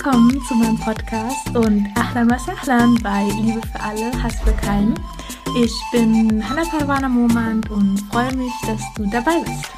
Willkommen 0.00 0.40
zu 0.44 0.54
meinem 0.54 0.78
Podcast 0.78 1.48
und 1.56 1.88
Ahlan 1.96 2.30
was 2.30 2.48
Ahlan 2.48 2.94
bei 3.02 3.24
Liebe 3.42 3.60
für 3.66 3.80
alle, 3.80 4.22
Hass 4.22 4.40
für 4.44 4.52
keinen. 4.52 4.94
Ich 5.60 5.74
bin 5.90 6.40
Hannah 6.48 6.62
Parwana 6.70 7.08
Momand 7.08 7.68
und 7.68 7.98
freue 8.12 8.32
mich, 8.36 8.52
dass 8.64 8.80
du 8.94 9.10
dabei 9.10 9.42
bist. 9.44 9.77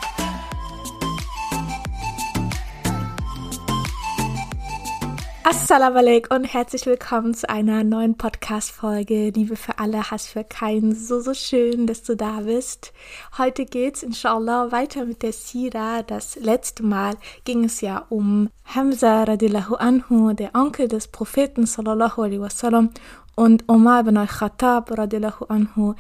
Assalamu 5.51 5.99
alaikum 5.99 6.37
und 6.37 6.45
herzlich 6.45 6.87
willkommen 6.87 7.35
zu 7.35 7.51
einer 7.51 7.83
neuen 7.83 8.17
Podcast-Folge. 8.17 9.31
Liebe 9.31 9.57
für 9.57 9.81
alle, 9.81 10.09
Hass 10.09 10.29
für 10.29 10.45
keinen. 10.45 10.95
So, 10.95 11.19
so 11.19 11.35
schön, 11.35 11.89
dass 11.89 12.05
du 12.05 12.15
da 12.15 12.43
bist. 12.43 12.93
Heute 13.37 13.65
geht's 13.65 14.05
inshallah 14.05 14.71
weiter 14.71 15.05
mit 15.05 15.25
der 15.25 15.33
Sira. 15.33 16.05
Das 16.05 16.37
letzte 16.37 16.85
Mal 16.85 17.17
ging 17.43 17.65
es 17.65 17.81
ja 17.81 18.07
um 18.11 18.49
Hamza 18.65 19.25
radiallahu 19.25 19.75
anhu, 19.75 20.35
der 20.35 20.55
Onkel 20.55 20.87
des 20.87 21.09
Propheten 21.09 21.67
sallallahu 21.67 22.23
alaihi 22.23 22.41
wasallam 22.41 22.91
und 23.35 23.69
Omar 23.69 24.03
ibn 24.03 24.19
al-Khattab 24.19 24.97
radiallahu 24.97 25.47
anhu, 25.47 25.95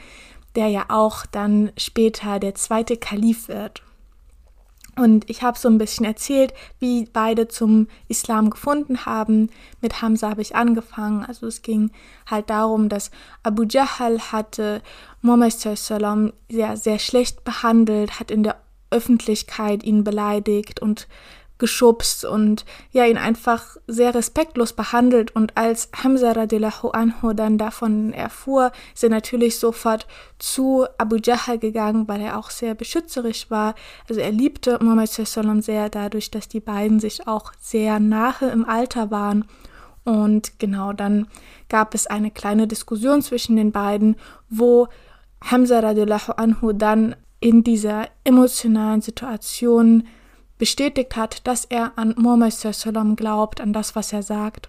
der 0.54 0.68
ja 0.68 0.84
auch 0.90 1.26
dann 1.26 1.72
später 1.76 2.38
der 2.38 2.54
zweite 2.54 2.96
Kalif 2.96 3.48
wird. 3.48 3.82
Und 5.00 5.30
ich 5.30 5.42
habe 5.42 5.58
so 5.58 5.66
ein 5.66 5.78
bisschen 5.78 6.04
erzählt, 6.04 6.52
wie 6.78 7.08
beide 7.10 7.48
zum 7.48 7.88
Islam 8.08 8.50
gefunden 8.50 9.06
haben. 9.06 9.48
Mit 9.80 10.02
Hamza 10.02 10.28
habe 10.28 10.42
ich 10.42 10.54
angefangen. 10.54 11.24
Also 11.24 11.46
es 11.46 11.62
ging 11.62 11.90
halt 12.30 12.50
darum, 12.50 12.90
dass 12.90 13.10
Abu 13.42 13.62
Jahl 13.62 14.18
hatte 14.30 14.82
Muhammad 15.22 15.52
sehr, 15.52 16.76
sehr 16.76 16.98
schlecht 16.98 17.44
behandelt, 17.44 18.20
hat 18.20 18.30
in 18.30 18.42
der 18.42 18.60
Öffentlichkeit 18.90 19.84
ihn 19.84 20.04
beleidigt 20.04 20.80
und 20.80 21.08
geschubst 21.60 22.24
und 22.24 22.64
ja, 22.90 23.06
ihn 23.06 23.16
einfach 23.16 23.76
sehr 23.86 24.12
respektlos 24.12 24.72
behandelt. 24.72 25.36
Und 25.36 25.56
als 25.56 25.88
Hamza 26.02 26.32
radiallahu 26.32 26.88
anhu 26.88 27.32
dann 27.32 27.56
davon 27.56 28.12
erfuhr, 28.12 28.72
ist 28.92 29.04
er 29.04 29.10
natürlich 29.10 29.60
sofort 29.60 30.08
zu 30.40 30.86
Abu 30.98 31.16
Jahl 31.22 31.58
gegangen, 31.58 32.08
weil 32.08 32.20
er 32.20 32.36
auch 32.36 32.50
sehr 32.50 32.74
beschützerisch 32.74 33.48
war. 33.50 33.76
Also 34.08 34.20
er 34.20 34.32
liebte 34.32 34.78
Muhammad 34.82 35.10
sallam 35.10 35.62
sehr 35.62 35.88
dadurch, 35.88 36.32
dass 36.32 36.48
die 36.48 36.60
beiden 36.60 36.98
sich 36.98 37.28
auch 37.28 37.52
sehr 37.60 38.00
nahe 38.00 38.50
im 38.52 38.64
Alter 38.64 39.12
waren. 39.12 39.44
Und 40.04 40.58
genau 40.58 40.92
dann 40.92 41.28
gab 41.68 41.94
es 41.94 42.08
eine 42.08 42.32
kleine 42.32 42.66
Diskussion 42.66 43.22
zwischen 43.22 43.54
den 43.54 43.70
beiden, 43.70 44.16
wo 44.48 44.88
Hamza 45.42 45.78
radiallahu 45.80 46.32
anhu 46.32 46.72
dann 46.72 47.14
in 47.40 47.64
dieser 47.64 48.08
emotionalen 48.24 49.00
Situation 49.00 50.06
bestätigt 50.60 51.16
hat, 51.16 51.46
dass 51.48 51.64
er 51.64 51.92
an 51.96 52.14
Muhammad 52.18 52.54
glaubt, 53.16 53.60
an 53.60 53.72
das, 53.72 53.96
was 53.96 54.12
er 54.12 54.22
sagt. 54.22 54.68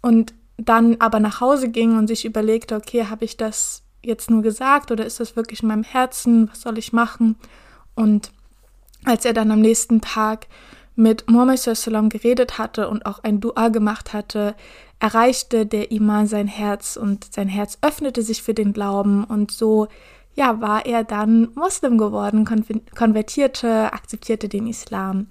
Und 0.00 0.32
dann 0.56 0.96
aber 1.00 1.18
nach 1.18 1.40
Hause 1.40 1.68
ging 1.68 1.98
und 1.98 2.06
sich 2.06 2.24
überlegte, 2.24 2.76
okay, 2.76 3.06
habe 3.06 3.24
ich 3.24 3.36
das 3.36 3.82
jetzt 4.00 4.30
nur 4.30 4.42
gesagt 4.42 4.92
oder 4.92 5.04
ist 5.04 5.18
das 5.18 5.34
wirklich 5.34 5.62
in 5.62 5.68
meinem 5.68 5.82
Herzen? 5.82 6.48
Was 6.50 6.60
soll 6.60 6.78
ich 6.78 6.92
machen? 6.92 7.36
Und 7.96 8.30
als 9.04 9.24
er 9.24 9.32
dann 9.32 9.50
am 9.50 9.60
nächsten 9.60 10.00
Tag 10.00 10.46
mit 10.94 11.28
Muhammad 11.28 11.60
geredet 12.10 12.56
hatte 12.56 12.88
und 12.88 13.04
auch 13.04 13.18
ein 13.24 13.40
Dua 13.40 13.68
gemacht 13.68 14.12
hatte, 14.12 14.54
erreichte 15.00 15.66
der 15.66 15.90
Iman 15.90 16.28
sein 16.28 16.46
Herz 16.46 16.96
und 16.96 17.34
sein 17.34 17.48
Herz 17.48 17.78
öffnete 17.82 18.22
sich 18.22 18.40
für 18.40 18.54
den 18.54 18.72
Glauben 18.72 19.24
und 19.24 19.50
so 19.50 19.88
ja, 20.34 20.60
war 20.60 20.86
er 20.86 21.04
dann 21.04 21.50
Muslim 21.54 21.98
geworden, 21.98 22.44
konvertierte, 22.94 23.92
akzeptierte 23.92 24.48
den 24.48 24.66
Islam. 24.66 25.28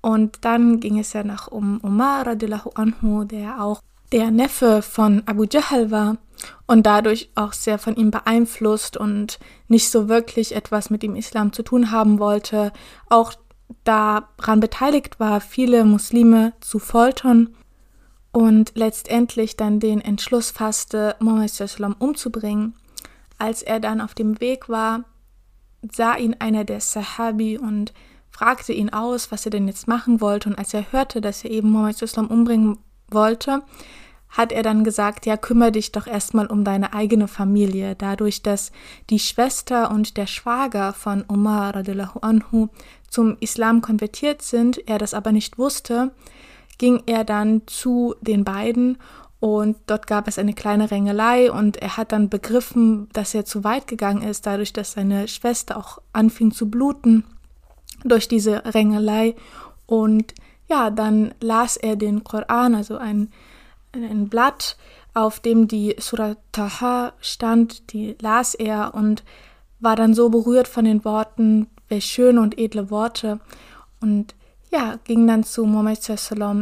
Und 0.00 0.44
dann 0.44 0.80
ging 0.80 0.98
es 0.98 1.12
ja 1.12 1.24
noch 1.24 1.48
um 1.48 1.78
Umar 1.82 2.26
radiallahu 2.26 2.70
anhu, 2.74 3.24
der 3.24 3.62
auch 3.62 3.80
der 4.10 4.30
Neffe 4.30 4.82
von 4.82 5.22
Abu 5.26 5.44
Jahl 5.44 5.90
war 5.90 6.18
und 6.66 6.84
dadurch 6.84 7.30
auch 7.34 7.52
sehr 7.52 7.78
von 7.78 7.96
ihm 7.96 8.10
beeinflusst 8.10 8.96
und 8.96 9.38
nicht 9.68 9.90
so 9.90 10.08
wirklich 10.08 10.54
etwas 10.54 10.90
mit 10.90 11.02
dem 11.02 11.16
Islam 11.16 11.52
zu 11.52 11.62
tun 11.62 11.90
haben 11.90 12.18
wollte, 12.18 12.72
auch 13.08 13.32
daran 13.84 14.60
beteiligt 14.60 15.18
war, 15.18 15.40
viele 15.40 15.84
Muslime 15.84 16.52
zu 16.60 16.78
foltern 16.78 17.54
und 18.32 18.72
letztendlich 18.74 19.56
dann 19.56 19.80
den 19.80 20.00
Entschluss 20.00 20.50
fasste, 20.50 21.16
Muhammad 21.20 21.96
umzubringen. 21.98 22.74
Als 23.42 23.60
er 23.60 23.80
dann 23.80 24.00
auf 24.00 24.14
dem 24.14 24.40
Weg 24.40 24.68
war, 24.68 25.02
sah 25.90 26.14
ihn 26.14 26.36
einer 26.38 26.62
der 26.62 26.78
Sahabi 26.78 27.58
und 27.58 27.92
fragte 28.30 28.72
ihn 28.72 28.90
aus, 28.90 29.32
was 29.32 29.44
er 29.44 29.50
denn 29.50 29.66
jetzt 29.66 29.88
machen 29.88 30.20
wollte. 30.20 30.48
Und 30.48 30.58
als 30.60 30.72
er 30.72 30.92
hörte, 30.92 31.20
dass 31.20 31.42
er 31.42 31.50
eben 31.50 31.72
Muhammad 31.72 32.00
Islam 32.00 32.28
umbringen 32.28 32.78
wollte, 33.10 33.64
hat 34.28 34.52
er 34.52 34.62
dann 34.62 34.84
gesagt, 34.84 35.26
ja, 35.26 35.36
kümmere 35.36 35.72
dich 35.72 35.90
doch 35.90 36.06
erstmal 36.06 36.46
um 36.46 36.62
deine 36.62 36.94
eigene 36.94 37.26
Familie. 37.26 37.96
Dadurch, 37.96 38.44
dass 38.44 38.70
die 39.10 39.18
Schwester 39.18 39.90
und 39.90 40.16
der 40.16 40.28
Schwager 40.28 40.92
von 40.92 41.24
radiallahu 41.28 42.20
anhu 42.20 42.68
zum 43.10 43.38
Islam 43.40 43.80
konvertiert 43.80 44.42
sind, 44.42 44.86
er 44.88 44.98
das 44.98 45.14
aber 45.14 45.32
nicht 45.32 45.58
wusste, 45.58 46.12
ging 46.78 47.02
er 47.06 47.24
dann 47.24 47.62
zu 47.66 48.14
den 48.20 48.44
beiden 48.44 48.98
und 49.42 49.76
dort 49.88 50.06
gab 50.06 50.28
es 50.28 50.38
eine 50.38 50.52
kleine 50.52 50.92
Rängelei 50.92 51.50
und 51.50 51.76
er 51.78 51.96
hat 51.96 52.12
dann 52.12 52.28
begriffen, 52.28 53.08
dass 53.12 53.34
er 53.34 53.44
zu 53.44 53.64
weit 53.64 53.88
gegangen 53.88 54.22
ist, 54.22 54.46
dadurch, 54.46 54.72
dass 54.72 54.92
seine 54.92 55.26
Schwester 55.26 55.76
auch 55.76 55.98
anfing 56.12 56.52
zu 56.52 56.70
bluten 56.70 57.24
durch 58.04 58.28
diese 58.28 58.64
Rängelei. 58.72 59.34
Und 59.86 60.32
ja, 60.68 60.90
dann 60.90 61.34
las 61.40 61.76
er 61.76 61.96
den 61.96 62.22
Koran, 62.22 62.76
also 62.76 62.98
ein, 62.98 63.32
ein 63.92 64.28
Blatt, 64.28 64.76
auf 65.12 65.40
dem 65.40 65.66
die 65.66 65.96
Surat 65.98 66.38
Taha 66.52 67.12
stand, 67.20 67.92
die 67.92 68.14
las 68.20 68.54
er 68.54 68.94
und 68.94 69.24
war 69.80 69.96
dann 69.96 70.14
so 70.14 70.28
berührt 70.28 70.68
von 70.68 70.84
den 70.84 71.04
Worten, 71.04 71.66
welch 71.88 72.04
schöne 72.04 72.40
und 72.40 72.60
edle 72.60 72.92
Worte. 72.92 73.40
Und 74.00 74.36
ja, 74.70 75.00
ging 75.02 75.26
dann 75.26 75.42
zu 75.42 75.66
Muhammad 75.66 75.98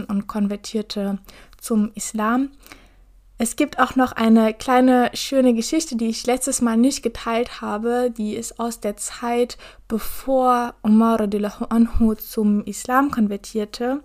und 0.08 0.26
konvertierte 0.26 1.18
zum 1.60 1.92
Islam. 1.94 2.50
Es 3.42 3.56
gibt 3.56 3.78
auch 3.78 3.96
noch 3.96 4.12
eine 4.12 4.52
kleine 4.52 5.10
schöne 5.14 5.54
Geschichte, 5.54 5.96
die 5.96 6.08
ich 6.08 6.26
letztes 6.26 6.60
Mal 6.60 6.76
nicht 6.76 7.02
geteilt 7.02 7.62
habe. 7.62 8.12
Die 8.14 8.34
ist 8.34 8.60
aus 8.60 8.80
der 8.80 8.98
Zeit, 8.98 9.56
bevor 9.88 10.74
Umar 10.82 11.26
anhu 11.70 12.14
zum 12.16 12.62
Islam 12.64 13.10
konvertierte. 13.10 14.02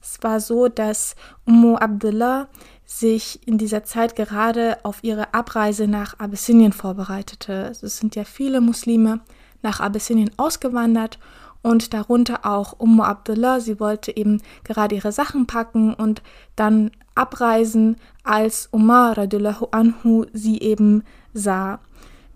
Es 0.00 0.18
war 0.22 0.38
so, 0.38 0.68
dass 0.68 1.16
Ummu 1.46 1.74
Abdullah 1.74 2.46
sich 2.84 3.44
in 3.48 3.58
dieser 3.58 3.82
Zeit 3.82 4.14
gerade 4.14 4.78
auf 4.84 5.02
ihre 5.02 5.34
Abreise 5.34 5.88
nach 5.88 6.20
Abyssinien 6.20 6.72
vorbereitete. 6.72 7.72
Es 7.72 7.80
sind 7.98 8.14
ja 8.14 8.22
viele 8.22 8.60
Muslime 8.60 9.18
nach 9.62 9.80
Abyssinien 9.80 10.30
ausgewandert 10.36 11.18
und 11.66 11.92
darunter 11.94 12.46
auch 12.46 12.78
Ummu 12.78 13.02
Abdullah. 13.02 13.58
Sie 13.58 13.80
wollte 13.80 14.16
eben 14.16 14.40
gerade 14.62 14.94
ihre 14.94 15.10
Sachen 15.10 15.46
packen 15.48 15.94
und 15.94 16.22
dann 16.54 16.92
abreisen, 17.16 17.96
als 18.22 18.68
Umar 18.70 19.18
radiallahu 19.18 19.66
anhu 19.72 20.26
sie 20.32 20.60
eben 20.60 21.02
sah, 21.34 21.80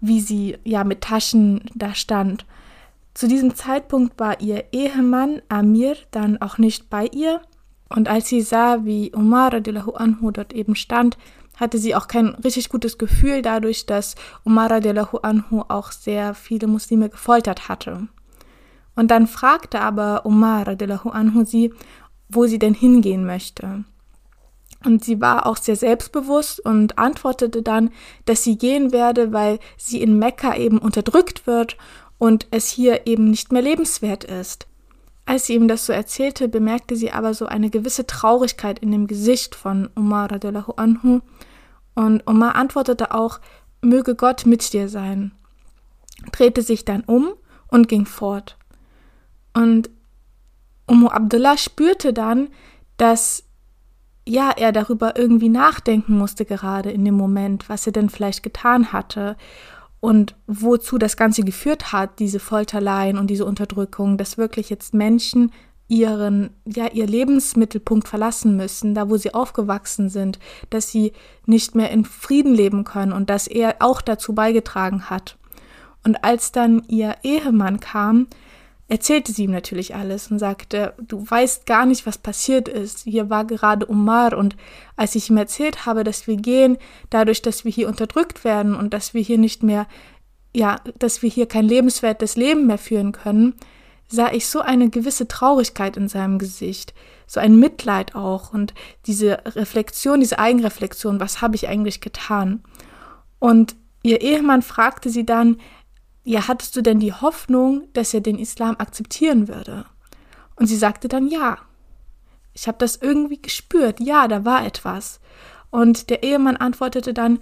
wie 0.00 0.20
sie 0.20 0.58
ja 0.64 0.82
mit 0.82 1.02
Taschen 1.02 1.62
da 1.76 1.94
stand. 1.94 2.44
Zu 3.14 3.28
diesem 3.28 3.54
Zeitpunkt 3.54 4.18
war 4.18 4.40
ihr 4.40 4.64
Ehemann 4.72 5.42
Amir 5.48 5.96
dann 6.10 6.42
auch 6.42 6.58
nicht 6.58 6.90
bei 6.90 7.06
ihr 7.06 7.40
und 7.88 8.08
als 8.08 8.28
sie 8.28 8.40
sah, 8.40 8.84
wie 8.84 9.12
Umar 9.14 9.52
radiallahu 9.52 9.92
anhu 9.92 10.32
dort 10.32 10.52
eben 10.52 10.74
stand, 10.74 11.18
hatte 11.56 11.78
sie 11.78 11.94
auch 11.94 12.08
kein 12.08 12.28
richtig 12.28 12.68
gutes 12.68 12.98
Gefühl 12.98 13.42
dadurch, 13.42 13.86
dass 13.86 14.16
Umar 14.42 14.72
radiallahu 14.72 15.18
anhu 15.18 15.62
auch 15.68 15.92
sehr 15.92 16.34
viele 16.34 16.66
Muslime 16.66 17.10
gefoltert 17.10 17.68
hatte. 17.68 18.08
Und 19.00 19.10
dann 19.10 19.26
fragte 19.26 19.80
aber 19.80 20.26
Umar 20.26 20.66
radiallahu 20.66 21.08
anhu 21.08 21.42
sie, 21.46 21.72
wo 22.28 22.46
sie 22.46 22.58
denn 22.58 22.74
hingehen 22.74 23.24
möchte. 23.24 23.84
Und 24.84 25.02
sie 25.06 25.22
war 25.22 25.46
auch 25.46 25.56
sehr 25.56 25.76
selbstbewusst 25.76 26.60
und 26.60 26.98
antwortete 26.98 27.62
dann, 27.62 27.92
dass 28.26 28.44
sie 28.44 28.58
gehen 28.58 28.92
werde, 28.92 29.32
weil 29.32 29.58
sie 29.78 30.02
in 30.02 30.18
Mekka 30.18 30.54
eben 30.54 30.76
unterdrückt 30.76 31.46
wird 31.46 31.78
und 32.18 32.46
es 32.50 32.68
hier 32.68 33.06
eben 33.06 33.30
nicht 33.30 33.52
mehr 33.52 33.62
lebenswert 33.62 34.24
ist. 34.24 34.66
Als 35.24 35.46
sie 35.46 35.54
ihm 35.54 35.66
das 35.66 35.86
so 35.86 35.94
erzählte, 35.94 36.46
bemerkte 36.46 36.94
sie 36.94 37.10
aber 37.10 37.32
so 37.32 37.46
eine 37.46 37.70
gewisse 37.70 38.06
Traurigkeit 38.06 38.80
in 38.80 38.92
dem 38.92 39.06
Gesicht 39.06 39.54
von 39.54 39.88
Umar 39.96 40.30
radiallahu 40.30 40.72
anhu. 40.72 41.20
Und 41.94 42.26
Umar 42.26 42.54
antwortete 42.54 43.14
auch, 43.14 43.40
möge 43.80 44.14
Gott 44.14 44.44
mit 44.44 44.74
dir 44.74 44.90
sein, 44.90 45.32
drehte 46.32 46.60
sich 46.60 46.84
dann 46.84 47.00
um 47.04 47.32
und 47.68 47.88
ging 47.88 48.04
fort. 48.04 48.58
Und 49.54 49.90
Ummu 50.86 51.08
Abdullah 51.08 51.56
spürte 51.56 52.12
dann, 52.12 52.48
dass 52.96 53.44
ja, 54.26 54.50
er 54.50 54.72
darüber 54.72 55.16
irgendwie 55.16 55.48
nachdenken 55.48 56.16
musste 56.16 56.44
gerade 56.44 56.90
in 56.90 57.04
dem 57.04 57.14
Moment, 57.14 57.68
was 57.68 57.86
er 57.86 57.92
denn 57.92 58.10
vielleicht 58.10 58.42
getan 58.42 58.92
hatte 58.92 59.36
und 60.00 60.34
wozu 60.46 60.98
das 60.98 61.16
Ganze 61.16 61.42
geführt 61.42 61.92
hat, 61.92 62.18
diese 62.18 62.40
Folterleien 62.40 63.18
und 63.18 63.28
diese 63.28 63.44
Unterdrückung, 63.44 64.18
dass 64.18 64.38
wirklich 64.38 64.70
jetzt 64.70 64.94
Menschen 64.94 65.52
ihren, 65.88 66.50
ja, 66.64 66.86
ihr 66.86 67.06
Lebensmittelpunkt 67.06 68.06
verlassen 68.06 68.56
müssen, 68.56 68.94
da 68.94 69.10
wo 69.10 69.16
sie 69.16 69.34
aufgewachsen 69.34 70.08
sind, 70.08 70.38
dass 70.70 70.90
sie 70.90 71.12
nicht 71.46 71.74
mehr 71.74 71.90
in 71.90 72.04
Frieden 72.04 72.54
leben 72.54 72.84
können 72.84 73.12
und 73.12 73.28
dass 73.28 73.48
er 73.48 73.76
auch 73.80 74.00
dazu 74.00 74.32
beigetragen 74.32 75.10
hat. 75.10 75.36
Und 76.04 76.22
als 76.24 76.52
dann 76.52 76.84
ihr 76.86 77.16
Ehemann 77.24 77.80
kam, 77.80 78.28
erzählte 78.90 79.30
sie 79.32 79.44
ihm 79.44 79.52
natürlich 79.52 79.94
alles 79.94 80.32
und 80.32 80.40
sagte, 80.40 80.94
du 80.98 81.24
weißt 81.28 81.64
gar 81.64 81.86
nicht, 81.86 82.06
was 82.06 82.18
passiert 82.18 82.68
ist. 82.68 83.04
Hier 83.04 83.30
war 83.30 83.44
gerade 83.44 83.86
Umar 83.86 84.36
und 84.36 84.56
als 84.96 85.14
ich 85.14 85.30
ihm 85.30 85.36
erzählt 85.36 85.86
habe, 85.86 86.02
dass 86.02 86.26
wir 86.26 86.36
gehen, 86.36 86.76
dadurch, 87.08 87.40
dass 87.40 87.64
wir 87.64 87.70
hier 87.70 87.86
unterdrückt 87.86 88.44
werden 88.44 88.74
und 88.74 88.92
dass 88.92 89.14
wir 89.14 89.22
hier 89.22 89.38
nicht 89.38 89.62
mehr, 89.62 89.86
ja, 90.52 90.80
dass 90.98 91.22
wir 91.22 91.30
hier 91.30 91.46
kein 91.46 91.66
lebenswertes 91.66 92.34
Leben 92.34 92.66
mehr 92.66 92.78
führen 92.78 93.12
können, 93.12 93.54
sah 94.08 94.32
ich 94.32 94.48
so 94.48 94.60
eine 94.60 94.90
gewisse 94.90 95.28
Traurigkeit 95.28 95.96
in 95.96 96.08
seinem 96.08 96.40
Gesicht, 96.40 96.92
so 97.28 97.38
ein 97.38 97.54
Mitleid 97.60 98.16
auch 98.16 98.52
und 98.52 98.74
diese 99.06 99.38
Reflexion, 99.54 100.18
diese 100.18 100.40
Eigenreflexion, 100.40 101.20
was 101.20 101.40
habe 101.40 101.54
ich 101.54 101.68
eigentlich 101.68 102.00
getan? 102.00 102.64
Und 103.38 103.76
ihr 104.02 104.20
Ehemann 104.20 104.62
fragte 104.62 105.10
sie 105.10 105.24
dann, 105.24 105.58
ja, 106.24 106.48
hattest 106.48 106.76
du 106.76 106.82
denn 106.82 107.00
die 107.00 107.12
Hoffnung, 107.12 107.88
dass 107.92 108.14
er 108.14 108.20
den 108.20 108.38
Islam 108.38 108.76
akzeptieren 108.78 109.48
würde? 109.48 109.86
Und 110.56 110.66
sie 110.66 110.76
sagte 110.76 111.08
dann 111.08 111.28
ja. 111.28 111.58
Ich 112.52 112.66
habe 112.66 112.78
das 112.78 112.96
irgendwie 112.96 113.40
gespürt, 113.40 114.00
ja, 114.00 114.28
da 114.28 114.44
war 114.44 114.66
etwas. 114.66 115.20
Und 115.70 116.10
der 116.10 116.22
Ehemann 116.22 116.56
antwortete 116.56 117.14
dann, 117.14 117.38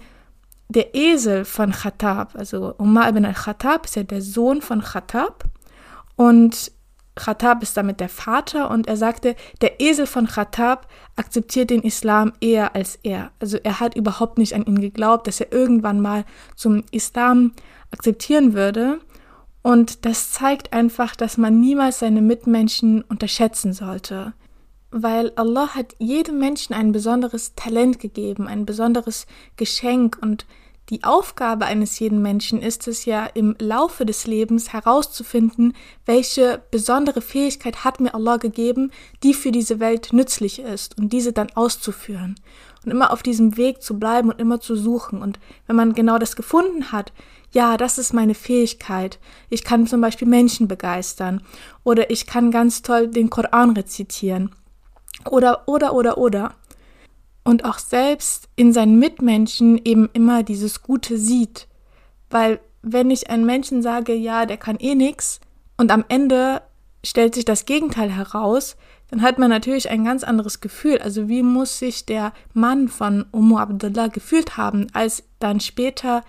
der 0.69 0.93
Esel 0.93 1.45
von 1.45 1.71
Khattab, 1.71 2.35
also 2.35 2.75
Umar 2.77 3.09
ibn 3.09 3.25
al-Khattab 3.25 3.85
ist 3.85 3.95
ja 3.95 4.03
der 4.03 4.21
Sohn 4.21 4.61
von 4.61 4.81
Khattab 4.81 5.45
und 6.15 6.71
Khattab 7.15 7.63
ist 7.63 7.75
damit 7.75 7.99
der 7.99 8.07
Vater 8.07 8.69
und 8.69 8.87
er 8.87 8.95
sagte, 8.95 9.35
der 9.61 9.81
Esel 9.81 10.05
von 10.05 10.27
Khattab 10.27 10.87
akzeptiert 11.15 11.71
den 11.71 11.81
Islam 11.81 12.33
eher 12.39 12.75
als 12.75 12.97
er. 13.03 13.31
Also 13.39 13.57
er 13.57 13.79
hat 13.79 13.95
überhaupt 13.95 14.37
nicht 14.37 14.53
an 14.53 14.63
ihn 14.63 14.79
geglaubt, 14.79 15.27
dass 15.27 15.41
er 15.41 15.51
irgendwann 15.51 16.01
mal 16.01 16.23
zum 16.55 16.83
Islam 16.91 17.53
akzeptieren 17.91 18.53
würde. 18.53 18.99
Und 19.61 20.05
das 20.05 20.31
zeigt 20.31 20.73
einfach, 20.73 21.15
dass 21.15 21.37
man 21.37 21.59
niemals 21.59 21.99
seine 21.99 22.21
Mitmenschen 22.21 23.01
unterschätzen 23.03 23.73
sollte. 23.73 24.33
Weil 24.91 25.31
Allah 25.35 25.75
hat 25.75 25.95
jedem 25.99 26.39
Menschen 26.39 26.73
ein 26.73 26.91
besonderes 26.91 27.53
Talent 27.55 27.99
gegeben, 27.99 28.47
ein 28.47 28.65
besonderes 28.65 29.27
Geschenk 29.57 30.17
und 30.21 30.45
die 30.89 31.03
Aufgabe 31.03 31.65
eines 31.65 31.99
jeden 31.99 32.23
Menschen 32.23 32.63
ist 32.63 32.87
es 32.87 33.05
ja 33.05 33.27
im 33.27 33.55
Laufe 33.59 34.07
des 34.07 34.25
Lebens 34.25 34.73
herauszufinden, 34.73 35.75
welche 36.05 36.63
besondere 36.71 37.21
Fähigkeit 37.21 37.83
hat 37.83 37.99
mir 37.99 38.15
Allah 38.15 38.37
gegeben, 38.37 38.91
die 39.21 39.35
für 39.35 39.51
diese 39.51 39.79
Welt 39.79 40.13
nützlich 40.13 40.59
ist 40.59 40.97
und 40.97 41.13
diese 41.13 41.31
dann 41.31 41.51
auszuführen. 41.53 42.39
Und 42.83 42.89
immer 42.89 43.13
auf 43.13 43.21
diesem 43.21 43.55
Weg 43.55 43.83
zu 43.83 43.99
bleiben 43.99 44.31
und 44.31 44.39
immer 44.39 44.61
zu 44.61 44.75
suchen. 44.75 45.21
Und 45.21 45.39
wenn 45.67 45.75
man 45.75 45.93
genau 45.93 46.17
das 46.17 46.35
gefunden 46.35 46.91
hat, 46.91 47.13
ja, 47.51 47.77
das 47.77 47.97
ist 47.97 48.13
meine 48.13 48.35
Fähigkeit. 48.35 49.19
Ich 49.49 49.63
kann 49.63 49.87
zum 49.87 50.01
Beispiel 50.01 50.27
Menschen 50.27 50.67
begeistern 50.67 51.41
oder 51.83 52.11
ich 52.11 52.27
kann 52.27 52.51
ganz 52.51 52.81
toll 52.81 53.07
den 53.07 53.29
Koran 53.29 53.71
rezitieren 53.71 54.51
oder, 55.29 55.67
oder, 55.67 55.93
oder, 55.93 56.17
oder 56.17 56.55
und 57.43 57.65
auch 57.65 57.79
selbst 57.79 58.47
in 58.55 58.73
seinen 58.73 58.99
Mitmenschen 58.99 59.79
eben 59.83 60.09
immer 60.13 60.43
dieses 60.43 60.83
Gute 60.83 61.17
sieht. 61.17 61.67
Weil 62.29 62.59
wenn 62.81 63.09
ich 63.09 63.29
einem 63.29 63.45
Menschen 63.45 63.81
sage, 63.81 64.13
ja, 64.13 64.45
der 64.45 64.57
kann 64.57 64.77
eh 64.77 64.95
nix 64.95 65.39
und 65.77 65.91
am 65.91 66.05
Ende 66.09 66.61
stellt 67.03 67.33
sich 67.35 67.45
das 67.45 67.65
Gegenteil 67.65 68.11
heraus, 68.11 68.75
dann 69.09 69.21
hat 69.21 69.39
man 69.39 69.49
natürlich 69.49 69.89
ein 69.89 70.05
ganz 70.05 70.23
anderes 70.23 70.61
Gefühl. 70.61 70.99
Also 70.99 71.27
wie 71.27 71.41
muss 71.41 71.79
sich 71.79 72.05
der 72.05 72.33
Mann 72.53 72.87
von 72.87 73.25
Umar 73.31 73.61
Abdullah 73.61 74.07
gefühlt 74.07 74.57
haben, 74.57 74.87
als 74.93 75.23
dann 75.39 75.59
später 75.59 76.23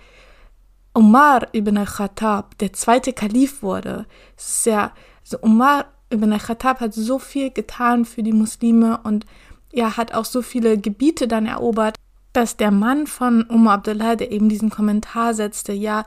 Umar 0.93 1.47
ibn 1.53 1.77
al-Khattab 1.77 2.57
der 2.57 2.73
zweite 2.73 3.13
Kalif 3.13 3.63
wurde. 3.63 4.05
Ist 4.37 4.65
ja, 4.65 4.91
also 5.21 5.37
Umar 5.41 5.85
ibn 6.09 6.33
al-Khattab 6.33 6.79
hat 6.81 6.93
so 6.93 7.19
viel 7.19 7.51
getan 7.51 8.05
für 8.05 8.23
die 8.23 8.33
Muslime 8.33 8.99
und 9.03 9.25
ja, 9.71 9.95
hat 9.95 10.13
auch 10.13 10.25
so 10.25 10.41
viele 10.41 10.77
Gebiete 10.77 11.27
dann 11.27 11.45
erobert, 11.45 11.95
dass 12.33 12.57
der 12.57 12.71
Mann 12.71 13.07
von 13.07 13.43
Umar 13.43 13.75
Abdullah, 13.75 14.15
der 14.15 14.31
eben 14.31 14.49
diesen 14.49 14.69
Kommentar 14.69 15.33
setzte, 15.33 15.73
ja, 15.73 16.05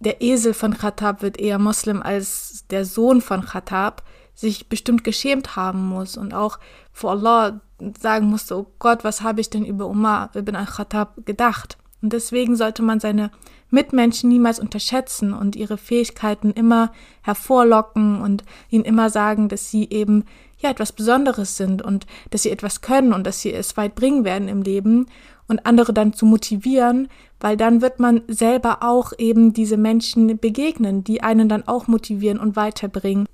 der 0.00 0.20
Esel 0.20 0.54
von 0.54 0.76
Khattab 0.76 1.22
wird 1.22 1.38
eher 1.38 1.58
Muslim 1.58 2.02
als 2.02 2.64
der 2.70 2.84
Sohn 2.84 3.20
von 3.20 3.44
Khattab, 3.44 4.02
sich 4.34 4.68
bestimmt 4.68 5.04
geschämt 5.04 5.56
haben 5.56 5.86
muss 5.86 6.16
und 6.16 6.34
auch 6.34 6.58
vor 6.92 7.12
Allah 7.12 7.60
sagen 8.00 8.26
musste, 8.26 8.56
oh 8.56 8.66
Gott, 8.78 9.04
was 9.04 9.22
habe 9.22 9.40
ich 9.40 9.50
denn 9.50 9.64
über 9.64 9.86
Umar 9.86 10.30
ibn 10.34 10.56
al-Khattab 10.56 11.26
gedacht? 11.26 11.78
Und 12.00 12.12
deswegen 12.12 12.56
sollte 12.56 12.82
man 12.82 12.98
seine 12.98 13.30
Mitmenschen 13.72 14.28
niemals 14.28 14.60
unterschätzen 14.60 15.32
und 15.32 15.56
ihre 15.56 15.78
Fähigkeiten 15.78 16.50
immer 16.50 16.92
hervorlocken 17.22 18.20
und 18.20 18.44
ihnen 18.68 18.84
immer 18.84 19.10
sagen, 19.10 19.48
dass 19.48 19.70
sie 19.70 19.88
eben 19.90 20.24
ja 20.58 20.70
etwas 20.70 20.92
Besonderes 20.92 21.56
sind 21.56 21.82
und 21.82 22.06
dass 22.30 22.42
sie 22.42 22.50
etwas 22.50 22.80
können 22.82 23.12
und 23.12 23.26
dass 23.26 23.40
sie 23.40 23.52
es 23.52 23.76
weit 23.76 23.94
bringen 23.94 24.24
werden 24.24 24.48
im 24.48 24.62
Leben 24.62 25.06
und 25.48 25.66
andere 25.66 25.92
dann 25.92 26.12
zu 26.12 26.26
motivieren, 26.26 27.08
weil 27.40 27.56
dann 27.56 27.82
wird 27.82 27.98
man 27.98 28.22
selber 28.28 28.78
auch 28.82 29.12
eben 29.18 29.52
diese 29.52 29.76
Menschen 29.76 30.38
begegnen, 30.38 31.02
die 31.04 31.22
einen 31.22 31.48
dann 31.48 31.66
auch 31.66 31.88
motivieren 31.88 32.38
und 32.38 32.56
weiterbringen. 32.56 33.26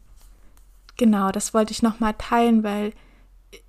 Genau, 0.96 1.31
das 1.31 1.55
wollte 1.55 1.73
ich 1.73 1.82
nochmal 1.82 2.14
teilen, 2.17 2.64
weil 2.64 2.93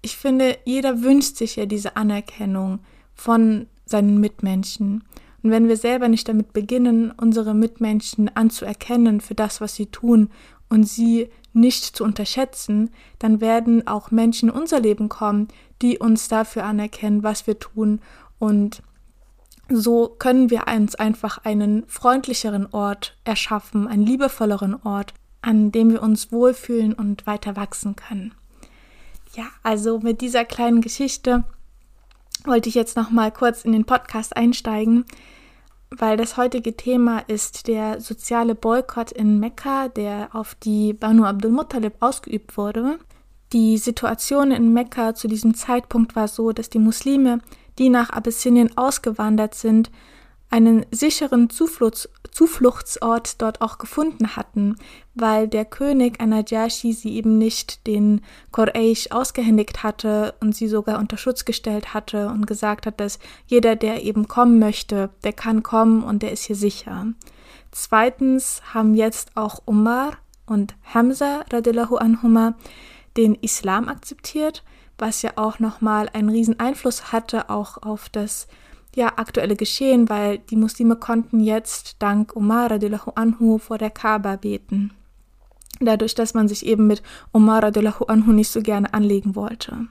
ich 0.02 0.18
finde, 0.18 0.58
jeder 0.66 1.02
wünscht 1.04 1.36
sich 1.36 1.56
ja 1.56 1.66
diese 1.66 1.96
Anerkennung 1.96 2.80
von 3.14 3.68
seinen 3.86 4.20
Mitmenschen. 4.20 5.04
Und 5.42 5.52
wenn 5.52 5.68
wir 5.68 5.78
selber 5.78 6.08
nicht 6.08 6.28
damit 6.28 6.54
beginnen, 6.54 7.12
unsere 7.12 7.54
Mitmenschen 7.54 8.30
anzuerkennen 8.36 9.22
für 9.22 9.36
das, 9.36 9.62
was 9.62 9.76
sie 9.76 9.88
tun 9.88 10.30
und 10.70 10.84
sie 10.84 11.30
nicht 11.54 11.84
zu 11.84 12.04
unterschätzen, 12.04 12.92
dann 13.18 13.42
werden 13.42 13.88
auch 13.88 14.12
Menschen 14.12 14.50
in 14.50 14.56
unser 14.56 14.80
Leben 14.80 15.10
kommen, 15.10 15.48
die 15.82 15.98
uns 15.98 16.28
dafür 16.28 16.66
anerkennen, 16.66 17.24
was 17.24 17.48
wir 17.48 17.58
tun 17.58 18.02
und 18.38 18.84
so 19.72 20.08
können 20.08 20.50
wir 20.50 20.66
uns 20.68 20.96
einfach 20.96 21.46
einen 21.46 21.84
freundlicheren 21.88 22.68
Ort 22.74 23.16
erschaffen, 23.24 23.88
einen 23.88 24.06
liebevolleren 24.06 24.76
Ort, 24.84 25.14
an 25.42 25.72
dem 25.72 25.92
wir 25.92 26.02
uns 26.02 26.32
wohlfühlen 26.32 26.94
und 26.94 27.28
weiter 27.28 27.56
wachsen 27.56 27.96
können. 27.96 28.34
Ja, 29.36 29.46
also 29.62 30.00
mit 30.00 30.22
dieser 30.22 30.44
kleinen 30.44 30.82
Geschichte 30.82 31.44
wollte 32.46 32.70
ich 32.70 32.76
jetzt 32.76 32.98
noch 32.98 33.10
mal 33.10 33.32
kurz 33.32 33.64
in 33.64 33.72
den 33.72 33.86
Podcast 33.86 34.36
einsteigen 34.36 35.06
weil 35.92 36.18
das 36.18 36.38
heutige 36.38 36.76
Thema 36.76 37.20
ist 37.20 37.68
der 37.68 38.00
soziale 38.00 38.56
Boykott 38.56 39.12
in 39.12 39.40
Mekka, 39.40 39.88
der 39.88 40.30
auf 40.34 40.56
die 40.56 40.94
Banu 40.94 41.26
Abdul 41.26 41.52
Muttalib 41.52 41.94
ausgeübt 42.00 42.58
wurde. 42.58 43.00
Die 43.54 43.78
Situation 43.78 44.52
in 44.52 44.74
Mekka 44.74 45.16
zu 45.16 45.28
diesem 45.28 45.56
Zeitpunkt 45.56 46.16
war 46.16 46.28
so, 46.28 46.52
dass 46.52 46.70
die 46.70 46.80
Muslime, 46.80 47.40
die 47.80 47.90
nach 47.90 48.12
Abyssinien 48.12 48.78
ausgewandert 48.78 49.56
sind, 49.56 49.90
einen 50.50 50.86
sicheren 50.92 51.50
Zufluchts 51.50 52.10
Zufluchtsort 52.32 53.42
dort 53.42 53.60
auch 53.62 53.80
gefunden 53.80 54.36
hatten, 54.36 54.76
weil 55.16 55.48
der 55.48 55.66
König 55.66 56.22
Anajashi 56.22 56.94
sie 56.94 57.16
eben 57.16 57.38
nicht 57.38 57.86
den 57.88 58.22
Quraysh 58.52 59.12
ausgehändigt 59.12 59.84
hatte 59.84 60.36
und 60.40 60.56
sie 60.56 60.68
sogar 60.68 61.00
unter 61.00 61.18
Schutz 61.18 61.44
gestellt 61.44 61.94
hatte 61.94 62.30
und 62.30 62.46
gesagt 62.46 62.86
hat, 62.86 63.00
dass 63.00 63.20
jeder, 63.48 63.76
der 63.76 64.04
eben 64.04 64.28
kommen 64.28 64.60
möchte, 64.60 65.10
der 65.24 65.34
kann 65.34 65.64
kommen 65.64 66.04
und 66.04 66.22
der 66.24 66.32
ist 66.32 66.44
hier 66.44 66.56
sicher. 66.56 67.08
Zweitens 67.72 68.62
haben 68.74 68.96
jetzt 68.96 69.36
auch 69.36 69.62
Umar 69.66 70.18
und 70.46 70.76
Hamza 70.94 71.46
radiallahu 71.52 71.98
anhuma 71.98 72.56
den 73.18 73.36
Islam 73.36 73.90
akzeptiert, 73.90 74.64
was 74.98 75.22
ja 75.22 75.32
auch 75.36 75.60
nochmal 75.60 76.10
einen 76.14 76.30
riesen 76.30 76.60
Einfluss 76.60 77.12
hatte 77.12 77.50
auch 77.50 77.82
auf 77.82 78.10
das 78.10 78.48
ja, 79.00 79.14
aktuelle 79.16 79.56
Geschehen, 79.56 80.10
weil 80.10 80.40
die 80.40 80.58
Muslime 80.58 80.98
konnten 80.98 81.40
jetzt 81.40 81.96
dank 82.00 82.36
Umar 82.36 82.70
radiallahu 82.70 83.12
anhu 83.16 83.58
vor 83.58 83.78
der 83.78 83.92
Kaaba 83.92 84.36
beten. 84.36 84.92
Dadurch, 85.80 86.16
dass 86.16 86.34
man 86.34 86.50
sich 86.50 86.66
eben 86.66 86.86
mit 86.86 87.02
Umar 87.32 87.64
radiallahu 87.64 88.04
anhu 88.06 88.34
nicht 88.34 88.52
so 88.52 88.62
gerne 88.62 88.94
anlegen 88.94 89.36
wollte. 89.38 89.88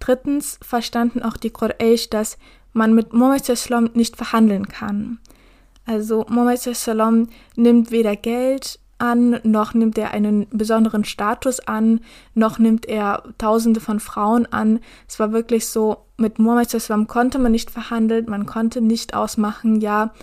Drittens 0.00 0.58
verstanden 0.60 1.22
auch 1.22 1.36
die 1.36 1.50
Quraysh, 1.50 2.10
dass 2.10 2.36
man 2.72 2.94
mit 2.94 3.12
Muhammad 3.12 3.94
nicht 3.94 4.16
verhandeln 4.16 4.66
kann. 4.66 5.20
Also 5.86 6.26
Muhammad 6.28 7.28
nimmt 7.54 7.92
weder 7.92 8.16
Geld 8.16 8.80
an, 9.02 9.40
noch 9.42 9.74
nimmt 9.74 9.98
er 9.98 10.12
einen 10.12 10.46
besonderen 10.50 11.04
Status 11.04 11.60
an, 11.60 12.00
noch 12.34 12.58
nimmt 12.58 12.86
er 12.86 13.24
Tausende 13.36 13.80
von 13.80 14.00
Frauen 14.00 14.46
an. 14.46 14.80
Es 15.08 15.18
war 15.18 15.32
wirklich 15.32 15.66
so, 15.66 16.06
mit 16.16 16.38
Muhammad 16.38 16.68
konnte 17.08 17.38
man 17.38 17.52
nicht 17.52 17.70
verhandeln, 17.70 18.26
man 18.28 18.46
konnte 18.46 18.80
nicht 18.80 19.14
ausmachen, 19.14 19.80
ja, 19.80 20.14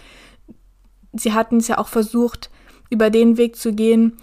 sie 1.13 1.33
hatten 1.33 1.57
es 1.57 1.67
ja 1.67 1.77
auch 1.77 1.89
versucht, 1.89 2.49
über 2.89 3.09
den 3.09 3.37
Weg 3.37 3.57
zu 3.57 3.73
gehen, 3.73 4.17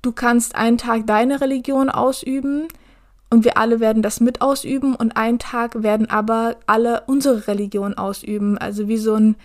du 0.00 0.12
kannst 0.12 0.54
einen 0.54 0.78
Tag 0.78 1.06
deine 1.06 1.40
Religion 1.40 1.90
ausüben, 1.90 2.68
und 3.30 3.44
wir 3.44 3.58
alle 3.58 3.78
werden 3.78 4.02
das 4.02 4.20
mit 4.20 4.40
ausüben 4.40 4.94
und 4.94 5.16
einen 5.16 5.38
Tag 5.38 5.82
werden 5.82 6.08
aber 6.08 6.56
alle 6.66 7.02
unsere 7.06 7.46
Religion 7.46 7.92
ausüben. 7.94 8.56
Also 8.56 8.88
wie 8.88 8.96
so 8.96 9.14
ein, 9.16 9.36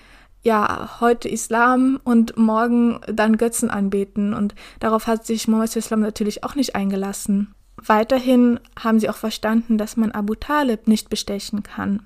ja, 0.43 0.99
heute 0.99 1.29
Islam 1.29 1.99
und 2.03 2.37
morgen 2.37 2.99
dann 3.07 3.37
Götzen 3.37 3.69
anbeten. 3.69 4.33
Und 4.33 4.55
darauf 4.79 5.07
hat 5.07 5.25
sich 5.25 5.47
Mohammed 5.47 5.75
Islam 5.75 6.01
natürlich 6.01 6.43
auch 6.43 6.55
nicht 6.55 6.75
eingelassen. 6.75 7.55
Weiterhin 7.77 8.59
haben 8.77 8.99
sie 8.99 9.09
auch 9.09 9.15
verstanden, 9.15 9.77
dass 9.77 9.97
man 9.97 10.11
Abu 10.11 10.35
Talib 10.35 10.87
nicht 10.87 11.09
bestechen 11.09 11.63
kann. 11.63 12.03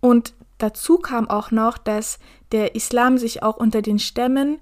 Und 0.00 0.34
dazu 0.58 0.98
kam 0.98 1.28
auch 1.28 1.50
noch, 1.50 1.78
dass 1.78 2.18
der 2.52 2.74
Islam 2.74 3.18
sich 3.18 3.42
auch 3.42 3.56
unter 3.56 3.82
den 3.82 3.98
Stämmen 3.98 4.58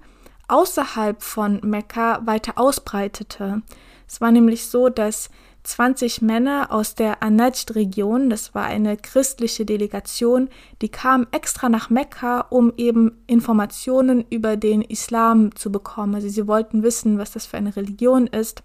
außerhalb 0.47 1.23
von 1.23 1.61
Mekka 1.63 2.23
weiter 2.27 2.55
ausbreitete. 2.57 3.63
Es 4.07 4.21
war 4.21 4.31
nämlich 4.31 4.67
so, 4.67 4.89
dass 4.89 5.31
20 5.69 6.23
Männer 6.23 6.73
aus 6.73 6.95
der 6.95 7.23
Anajd-Region, 7.23 8.31
das 8.31 8.55
war 8.55 8.65
eine 8.65 8.97
christliche 8.97 9.67
Delegation, 9.67 10.49
die 10.81 10.89
kamen 10.89 11.27
extra 11.31 11.69
nach 11.69 11.91
Mekka, 11.91 12.41
um 12.49 12.73
eben 12.79 13.23
Informationen 13.27 14.25
über 14.31 14.57
den 14.57 14.81
Islam 14.81 15.55
zu 15.55 15.71
bekommen. 15.71 16.15
Also 16.15 16.29
sie 16.29 16.47
wollten 16.47 16.83
wissen, 16.83 17.19
was 17.19 17.33
das 17.33 17.45
für 17.45 17.59
eine 17.59 17.77
Religion 17.77 18.27
ist. 18.27 18.63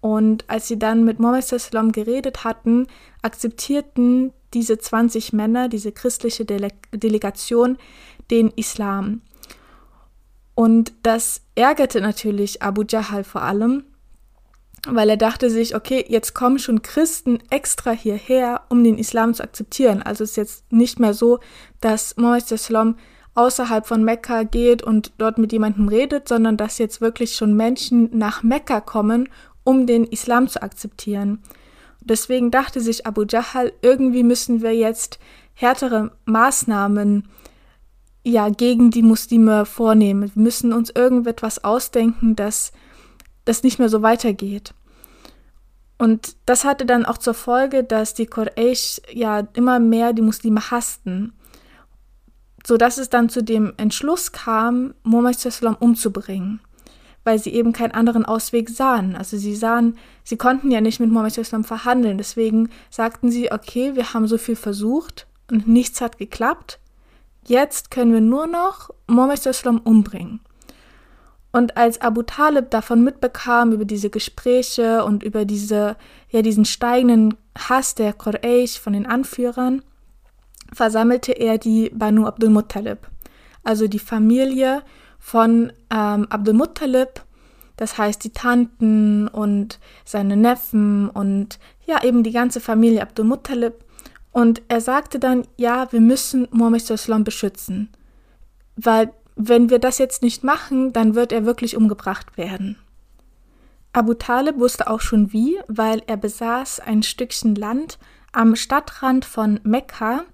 Und 0.00 0.44
als 0.50 0.68
sie 0.68 0.78
dann 0.78 1.04
mit 1.04 1.18
Mohammed 1.18 1.46
geredet 1.94 2.44
hatten, 2.44 2.88
akzeptierten 3.22 4.34
diese 4.52 4.76
20 4.76 5.32
Männer, 5.32 5.68
diese 5.68 5.92
christliche 5.92 6.44
Dele 6.44 6.68
Delegation, 6.92 7.78
den 8.30 8.50
Islam. 8.50 9.22
Und 10.54 10.92
das 11.02 11.40
ärgerte 11.54 12.02
natürlich 12.02 12.62
Abu 12.62 12.84
Jahl 12.86 13.24
vor 13.24 13.42
allem, 13.42 13.84
weil 14.86 15.08
er 15.08 15.16
dachte 15.16 15.50
sich, 15.50 15.74
okay, 15.74 16.04
jetzt 16.08 16.34
kommen 16.34 16.58
schon 16.58 16.82
Christen 16.82 17.38
extra 17.50 17.92
hierher, 17.92 18.62
um 18.68 18.84
den 18.84 18.98
Islam 18.98 19.34
zu 19.34 19.42
akzeptieren. 19.42 20.02
Also 20.02 20.24
es 20.24 20.30
ist 20.30 20.36
jetzt 20.36 20.72
nicht 20.72 21.00
mehr 21.00 21.14
so, 21.14 21.40
dass 21.80 22.16
Mohammed 22.16 22.50
Islam 22.50 22.96
außerhalb 23.34 23.86
von 23.86 24.04
Mekka 24.04 24.44
geht 24.44 24.82
und 24.82 25.12
dort 25.18 25.38
mit 25.38 25.52
jemandem 25.52 25.88
redet, 25.88 26.28
sondern 26.28 26.56
dass 26.56 26.78
jetzt 26.78 27.00
wirklich 27.00 27.34
schon 27.34 27.56
Menschen 27.56 28.10
nach 28.16 28.42
Mekka 28.42 28.80
kommen, 28.80 29.28
um 29.64 29.86
den 29.86 30.04
Islam 30.04 30.48
zu 30.48 30.62
akzeptieren. 30.62 31.40
Deswegen 32.00 32.50
dachte 32.50 32.80
sich 32.80 33.06
Abu 33.06 33.24
Jahl, 33.28 33.72
irgendwie 33.80 34.22
müssen 34.22 34.62
wir 34.62 34.74
jetzt 34.74 35.18
härtere 35.54 36.12
Maßnahmen 36.26 37.28
ja 38.24 38.50
gegen 38.50 38.90
die 38.90 39.02
Muslime 39.02 39.64
vornehmen. 39.64 40.30
Wir 40.34 40.42
müssen 40.42 40.72
uns 40.72 40.90
irgendetwas 40.90 41.64
ausdenken, 41.64 42.36
dass 42.36 42.72
das 43.44 43.62
nicht 43.62 43.78
mehr 43.78 43.88
so 43.88 44.02
weitergeht. 44.02 44.74
Und 45.98 46.36
das 46.46 46.64
hatte 46.64 46.86
dann 46.86 47.06
auch 47.06 47.18
zur 47.18 47.34
Folge, 47.34 47.84
dass 47.84 48.14
die 48.14 48.26
Quraysh 48.26 49.00
ja 49.12 49.46
immer 49.54 49.78
mehr 49.78 50.12
die 50.12 50.22
Muslime 50.22 50.70
hassten, 50.70 51.32
sodass 52.66 52.98
es 52.98 53.10
dann 53.10 53.28
zu 53.28 53.42
dem 53.42 53.74
Entschluss 53.76 54.32
kam, 54.32 54.94
Muhammad 55.02 55.36
umzubringen, 55.78 56.60
weil 57.22 57.38
sie 57.38 57.52
eben 57.54 57.72
keinen 57.72 57.92
anderen 57.92 58.24
Ausweg 58.24 58.70
sahen. 58.70 59.14
Also 59.14 59.36
sie 59.36 59.54
sahen, 59.54 59.96
sie 60.24 60.36
konnten 60.36 60.70
ja 60.70 60.80
nicht 60.80 60.98
mit 60.98 61.10
Muhammad 61.10 61.34
verhandeln, 61.64 62.18
deswegen 62.18 62.70
sagten 62.90 63.30
sie, 63.30 63.52
okay, 63.52 63.94
wir 63.94 64.14
haben 64.14 64.26
so 64.26 64.38
viel 64.38 64.56
versucht 64.56 65.26
und 65.50 65.68
nichts 65.68 66.00
hat 66.00 66.18
geklappt, 66.18 66.80
jetzt 67.46 67.90
können 67.90 68.12
wir 68.12 68.20
nur 68.20 68.46
noch 68.46 68.90
Muhammad 69.06 69.40
umbringen. 69.84 70.40
Und 71.54 71.76
als 71.76 72.00
Abu 72.00 72.22
Talib 72.22 72.70
davon 72.70 73.04
mitbekam, 73.04 73.70
über 73.70 73.84
diese 73.84 74.10
Gespräche 74.10 75.04
und 75.04 75.22
über 75.22 75.44
diese, 75.44 75.94
ja, 76.28 76.42
diesen 76.42 76.64
steigenden 76.64 77.36
Hass 77.56 77.94
der 77.94 78.12
Quraysh 78.12 78.80
von 78.80 78.92
den 78.92 79.06
Anführern, 79.06 79.84
versammelte 80.72 81.30
er 81.30 81.58
die 81.58 81.90
Banu 81.94 82.26
Abdul 82.26 82.50
Muttalib, 82.50 83.06
also 83.62 83.86
die 83.86 84.00
Familie 84.00 84.82
von 85.20 85.72
ähm, 85.90 86.26
Abdul 86.28 86.54
Muttalib, 86.54 87.22
das 87.76 87.98
heißt 87.98 88.24
die 88.24 88.32
Tanten 88.32 89.28
und 89.28 89.78
seine 90.04 90.36
Neffen 90.36 91.08
und 91.08 91.60
ja, 91.86 92.02
eben 92.02 92.24
die 92.24 92.32
ganze 92.32 92.58
Familie 92.58 93.00
Abdul 93.00 93.26
Muttalib. 93.26 93.74
Und 94.32 94.60
er 94.66 94.80
sagte 94.80 95.20
dann, 95.20 95.46
ja, 95.56 95.86
wir 95.92 96.00
müssen 96.00 96.48
Muhammad 96.50 97.24
beschützen, 97.24 97.90
weil 98.74 99.12
wenn 99.36 99.70
wir 99.70 99.78
das 99.78 99.98
jetzt 99.98 100.22
nicht 100.22 100.44
machen, 100.44 100.92
dann 100.92 101.14
wird 101.14 101.32
er 101.32 101.44
wirklich 101.44 101.76
umgebracht 101.76 102.36
werden. 102.36 102.76
Abu 103.92 104.14
Talib 104.14 104.58
wusste 104.58 104.88
auch 104.88 105.00
schon 105.00 105.32
wie, 105.32 105.56
weil 105.68 106.02
er 106.06 106.16
besaß 106.16 106.80
ein 106.80 107.02
Stückchen 107.02 107.54
Land 107.54 107.98
am 108.32 108.56
Stadtrand 108.56 109.24
von 109.24 109.60
Mekka 109.62 110.24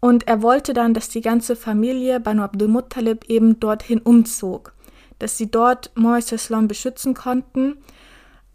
und 0.00 0.28
er 0.28 0.42
wollte 0.42 0.74
dann, 0.74 0.94
dass 0.94 1.08
die 1.08 1.20
ganze 1.20 1.56
Familie 1.56 2.20
Banu 2.20 2.42
Abdul 2.42 2.68
Muttalib 2.68 3.24
eben 3.28 3.58
dorthin 3.58 4.00
umzog, 4.00 4.74
dass 5.18 5.38
sie 5.38 5.50
dort 5.50 5.90
Mohammed 5.96 6.68
beschützen 6.68 7.14
konnten 7.14 7.78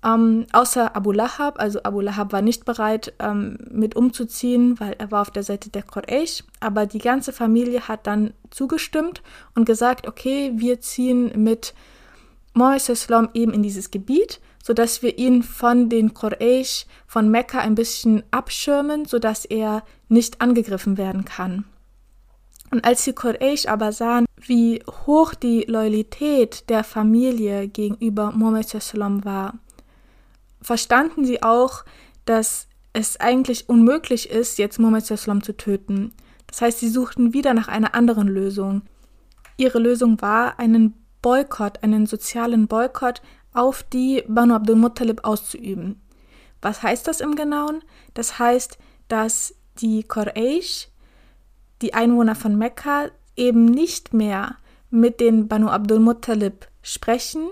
ähm, 0.03 0.46
außer 0.53 0.96
Abu 0.96 1.12
Lahab, 1.12 1.60
also 1.60 1.84
Abu 1.84 2.00
Lahab 2.00 2.32
war 2.32 2.41
nicht 2.41 2.63
bereit, 2.63 3.13
ähm, 3.20 3.58
mit 3.70 3.96
umzuziehen, 3.96 4.79
weil 4.79 4.96
er 4.98 5.12
war 5.12 5.22
auf 5.22 5.32
der 5.32 5.44
Seite 5.44 5.70
der 5.70 5.84
Quraysh. 5.84 6.44
Aber 6.62 6.86
die 6.86 7.00
ganze 7.00 7.34
Familie 7.34 7.88
hat 7.88 8.08
dann 8.08 8.34
zugestimmt 8.50 9.22
und 9.56 9.65
gesagt, 9.65 10.08
okay, 10.08 10.53
wir 10.56 10.79
ziehen 10.79 11.44
mit 11.44 11.74
Mohammed 12.53 13.29
eben 13.34 13.53
in 13.53 13.62
dieses 13.62 13.91
Gebiet, 13.91 14.39
sodass 14.63 15.01
wir 15.01 15.18
ihn 15.18 15.44
von 15.44 15.89
den 15.89 16.13
Quraysh 16.13 16.86
von 17.06 17.29
Mekka 17.29 17.60
ein 17.60 17.75
bisschen 17.75 18.24
abschirmen, 18.32 19.06
sodass 19.06 19.44
er 19.44 19.84
nicht 20.08 20.39
angegriffen 20.39 20.98
werden 20.98 21.25
kann. 21.25 21.65
Und 22.72 22.86
als 22.86 23.03
die 23.03 23.13
Quraysh 23.13 23.68
aber 23.68 23.91
sahen, 23.91 24.25
wie 24.38 24.82
hoch 25.06 25.34
die 25.34 25.65
Loyalität 25.68 26.70
der 26.70 26.84
Familie 26.86 27.68
gegenüber 27.68 28.32
Mohammed 28.32 28.74
war, 29.25 29.56
verstanden 30.62 31.25
sie 31.25 31.44
auch, 31.44 31.84
dass 32.25 32.68
es 32.94 33.20
eigentlich 33.20 33.70
unmöglich 33.70 34.30
ist, 34.30 34.58
jetzt 34.58 34.80
Mohammed 34.80 35.06
zu 35.06 35.58
töten. 35.58 36.13
Das 36.48 36.62
heißt, 36.62 36.80
sie 36.80 36.89
suchten 36.89 37.34
wieder 37.34 37.54
nach 37.54 37.68
einer 37.68 37.94
anderen 37.94 38.28
Lösung. 38.28 38.82
Ihre 39.58 39.80
Lösung 39.80 40.22
war, 40.22 40.60
einen 40.60 40.94
Boykott, 41.22 41.84
einen 41.84 42.08
sozialen 42.08 42.68
Boykott 42.68 43.22
auf 43.54 43.84
die 43.84 44.24
Banu 44.28 44.56
Abdul 44.56 44.75
Muttalib 44.75 45.25
auszuüben. 45.25 46.01
Was 46.62 46.84
heißt 46.84 47.08
das 47.08 47.22
im 47.22 47.36
Genauen? 47.36 47.84
Das 48.13 48.39
heißt, 48.39 48.78
dass 49.08 49.56
die 49.80 50.04
Quraysh, 50.04 50.89
die 51.82 51.94
Einwohner 51.94 52.36
von 52.36 52.58
Mekka, 52.58 53.10
eben 53.36 53.66
nicht 53.66 54.13
mehr 54.13 54.58
mit 54.89 55.20
den 55.20 55.48
Banu 55.48 55.70
Abdul 55.70 56.00
Muttalib 56.00 56.68
sprechen, 56.82 57.50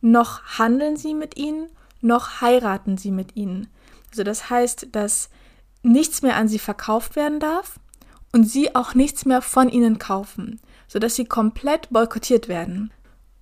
noch 0.00 0.58
handeln 0.58 0.96
sie 0.96 1.14
mit 1.14 1.36
ihnen 1.36 1.68
noch 2.00 2.40
heiraten 2.40 2.96
sie 2.96 3.10
mit 3.10 3.36
ihnen. 3.36 3.68
Also 4.10 4.22
das 4.22 4.50
heißt, 4.50 4.88
dass 4.92 5.30
nichts 5.82 6.22
mehr 6.22 6.36
an 6.36 6.48
sie 6.48 6.58
verkauft 6.58 7.16
werden 7.16 7.40
darf 7.40 7.78
und 8.32 8.44
sie 8.44 8.74
auch 8.74 8.94
nichts 8.94 9.24
mehr 9.24 9.42
von 9.42 9.68
ihnen 9.68 9.98
kaufen, 9.98 10.60
sodass 10.88 11.16
sie 11.16 11.24
komplett 11.24 11.90
boykottiert 11.90 12.48
werden. 12.48 12.92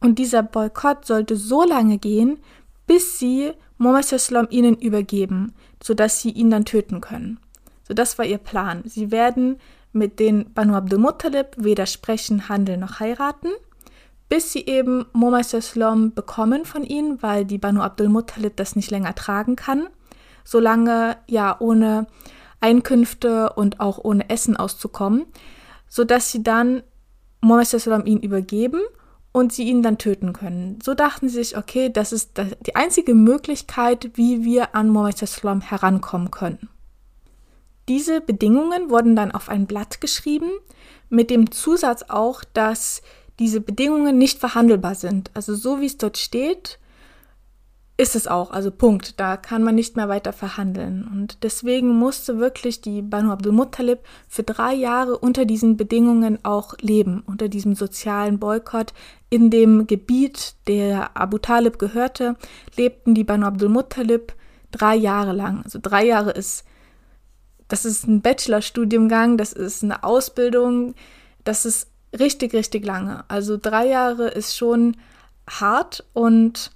Und 0.00 0.18
dieser 0.18 0.42
Boykott 0.42 1.04
sollte 1.04 1.36
so 1.36 1.64
lange 1.64 1.98
gehen, 1.98 2.38
bis 2.86 3.18
sie 3.18 3.52
Mohammed 3.78 4.12
Islam 4.12 4.46
ihnen 4.50 4.76
übergeben, 4.76 5.54
sodass 5.82 6.20
sie 6.20 6.30
ihn 6.30 6.50
dann 6.50 6.64
töten 6.64 7.00
können. 7.00 7.40
So 7.86 7.94
das 7.94 8.18
war 8.18 8.24
ihr 8.24 8.38
Plan. 8.38 8.82
Sie 8.84 9.10
werden 9.10 9.58
mit 9.92 10.20
den 10.20 10.52
Banu 10.52 10.74
Abdul 10.74 10.98
Muttalib 10.98 11.48
weder 11.56 11.86
sprechen, 11.86 12.48
handeln 12.48 12.80
noch 12.80 13.00
heiraten 13.00 13.48
bis 14.28 14.52
sie 14.52 14.66
eben 14.66 15.06
Mohammed 15.12 15.46
Slom 15.46 16.14
bekommen 16.14 16.64
von 16.64 16.84
ihnen, 16.84 17.22
weil 17.22 17.44
die 17.44 17.58
Banu 17.58 17.80
Abdul 17.80 18.08
Muttalib 18.08 18.56
das 18.56 18.76
nicht 18.76 18.90
länger 18.90 19.14
tragen 19.14 19.56
kann, 19.56 19.88
solange 20.44 21.16
ja 21.26 21.56
ohne 21.58 22.06
Einkünfte 22.60 23.52
und 23.54 23.80
auch 23.80 23.98
ohne 24.02 24.28
Essen 24.28 24.56
auszukommen, 24.56 25.26
sodass 25.88 26.30
sie 26.30 26.42
dann 26.42 26.82
Mohammed 27.40 27.68
Slom 27.68 28.04
ihn 28.04 28.20
übergeben 28.20 28.80
und 29.32 29.52
sie 29.52 29.64
ihn 29.64 29.82
dann 29.82 29.98
töten 29.98 30.32
können. 30.32 30.78
So 30.82 30.94
dachten 30.94 31.28
sie 31.28 31.36
sich, 31.36 31.56
okay, 31.56 31.90
das 31.90 32.12
ist 32.12 32.40
die 32.66 32.76
einzige 32.76 33.14
Möglichkeit, 33.14 34.10
wie 34.14 34.44
wir 34.44 34.74
an 34.74 34.88
Mohammed 34.90 35.18
Slom 35.18 35.60
herankommen 35.60 36.30
können. 36.30 36.68
Diese 37.88 38.20
Bedingungen 38.20 38.90
wurden 38.90 39.16
dann 39.16 39.32
auf 39.32 39.48
ein 39.48 39.66
Blatt 39.66 40.02
geschrieben, 40.02 40.50
mit 41.08 41.30
dem 41.30 41.50
Zusatz 41.50 42.04
auch, 42.08 42.44
dass 42.52 43.00
diese 43.38 43.60
Bedingungen 43.60 44.18
nicht 44.18 44.38
verhandelbar 44.38 44.94
sind. 44.94 45.30
Also 45.34 45.54
so 45.54 45.80
wie 45.80 45.86
es 45.86 45.98
dort 45.98 46.18
steht, 46.18 46.78
ist 47.98 48.14
es 48.14 48.28
auch. 48.28 48.52
Also 48.52 48.70
Punkt. 48.70 49.20
Da 49.20 49.36
kann 49.36 49.62
man 49.62 49.74
nicht 49.74 49.96
mehr 49.96 50.08
weiter 50.08 50.32
verhandeln. 50.32 51.08
Und 51.12 51.42
deswegen 51.42 51.88
musste 51.88 52.38
wirklich 52.38 52.80
die 52.80 53.02
Banu 53.02 53.32
Abdul 53.32 53.52
Muttalib 53.52 54.00
für 54.28 54.44
drei 54.44 54.72
Jahre 54.72 55.18
unter 55.18 55.44
diesen 55.44 55.76
Bedingungen 55.76 56.38
auch 56.44 56.74
leben, 56.80 57.22
unter 57.26 57.48
diesem 57.48 57.74
sozialen 57.74 58.38
Boykott. 58.38 58.94
In 59.30 59.50
dem 59.50 59.86
Gebiet, 59.86 60.54
der 60.68 61.16
Abu 61.16 61.38
Talib 61.38 61.78
gehörte, 61.78 62.36
lebten 62.76 63.14
die 63.14 63.24
Banu 63.24 63.46
Abdul 63.46 63.68
Muttalib 63.68 64.32
drei 64.70 64.94
Jahre 64.94 65.32
lang. 65.32 65.62
Also 65.64 65.80
drei 65.82 66.06
Jahre 66.06 66.30
ist, 66.30 66.64
das 67.66 67.84
ist 67.84 68.06
ein 68.06 68.22
Bachelorstudiumgang, 68.22 69.36
das 69.36 69.52
ist 69.52 69.82
eine 69.82 70.04
Ausbildung, 70.04 70.94
das 71.42 71.66
ist 71.66 71.88
richtig, 72.18 72.54
richtig 72.54 72.84
lange. 72.84 73.24
Also 73.28 73.56
drei 73.56 73.86
Jahre 73.88 74.28
ist 74.28 74.56
schon 74.56 74.96
hart 75.48 76.04
und 76.12 76.70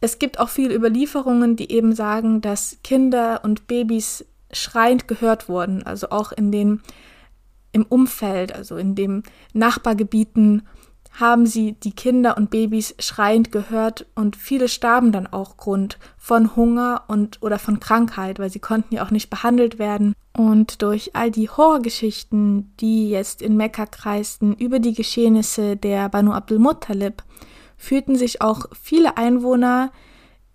es 0.00 0.18
gibt 0.18 0.40
auch 0.40 0.48
viele 0.48 0.74
Überlieferungen, 0.74 1.56
die 1.56 1.70
eben 1.70 1.94
sagen, 1.94 2.40
dass 2.40 2.78
Kinder 2.82 3.40
und 3.44 3.66
Babys 3.68 4.24
schreiend 4.52 5.08
gehört 5.08 5.48
wurden, 5.48 5.84
also 5.84 6.10
auch 6.10 6.32
in 6.32 6.50
den 6.50 6.82
im 7.72 7.86
Umfeld, 7.86 8.54
also 8.54 8.76
in 8.76 8.94
den 8.94 9.22
Nachbargebieten 9.54 10.66
haben 11.12 11.46
sie 11.46 11.72
die 11.72 11.92
Kinder 11.92 12.36
und 12.36 12.50
Babys 12.50 12.94
schreiend 12.98 13.52
gehört 13.52 14.06
und 14.14 14.34
viele 14.34 14.68
starben 14.68 15.12
dann 15.12 15.26
auch 15.26 15.56
Grund 15.56 15.98
von 16.16 16.56
Hunger 16.56 17.04
und 17.08 17.42
oder 17.42 17.58
von 17.58 17.80
Krankheit, 17.80 18.38
weil 18.38 18.50
sie 18.50 18.60
konnten 18.60 18.94
ja 18.94 19.04
auch 19.04 19.10
nicht 19.10 19.28
behandelt 19.28 19.78
werden. 19.78 20.14
Und 20.36 20.80
durch 20.80 21.14
all 21.14 21.30
die 21.30 21.50
Horrorgeschichten, 21.50 22.74
die 22.80 23.10
jetzt 23.10 23.42
in 23.42 23.56
Mekka 23.56 23.84
kreisten 23.84 24.54
über 24.54 24.78
die 24.78 24.94
Geschehnisse 24.94 25.76
der 25.76 26.08
Banu 26.08 26.32
Abdul 26.32 26.58
Muttalib, 26.58 27.22
fühlten 27.76 28.16
sich 28.16 28.40
auch 28.40 28.66
viele 28.80 29.18
Einwohner 29.18 29.92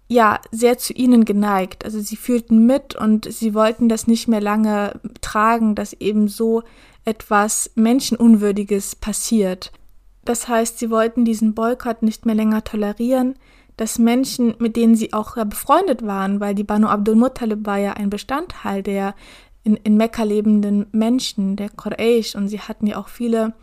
ja 0.08 0.40
sehr 0.52 0.80
zu 0.80 0.94
ihnen 0.94 1.26
geneigt. 1.26 1.86
Also 1.86 2.00
sie 2.00 2.16
fühlten 2.16 2.66
mit 2.66 2.96
und 2.96 3.32
sie 3.32 3.54
wollten 3.54 3.90
das 3.90 4.08
nicht 4.08 4.28
mehr 4.28 4.42
lange 4.42 5.00
tragen, 5.22 5.76
dass 5.76 5.94
eben 5.94 6.28
so 6.28 6.64
etwas 7.06 7.72
Menschenunwürdiges 7.76 8.96
passiert. 8.96 9.72
Das 10.28 10.50
heißt, 10.50 10.78
sie 10.78 10.90
wollten 10.90 11.24
diesen 11.24 11.54
Boykott 11.54 12.04
nicht 12.04 12.26
mehr 12.26 12.36
länger 12.36 12.62
tolerieren, 12.66 13.36
dass 13.78 13.98
Menschen, 13.98 14.56
mit 14.60 14.76
denen 14.76 14.94
sie 14.94 15.14
auch 15.14 15.38
befreundet 15.46 16.06
waren, 16.06 16.42
weil 16.42 16.54
die 16.54 16.66
Banu 16.66 16.88
Abdul 16.88 17.16
Muttalib 17.16 17.66
war 17.66 17.78
ja 17.78 17.94
ein 17.94 18.10
Bestandteil 18.10 18.84
der 18.84 19.16
in, 19.64 19.78
in 19.78 19.96
Mekka 19.96 20.24
lebenden 20.24 20.88
Menschen, 20.92 21.56
der 21.56 21.70
Quraysh, 21.70 22.36
und 22.36 22.50
sie 22.50 22.60
hatten 22.60 22.88
ja 22.88 22.98
auch 22.98 23.08
viele 23.08 23.54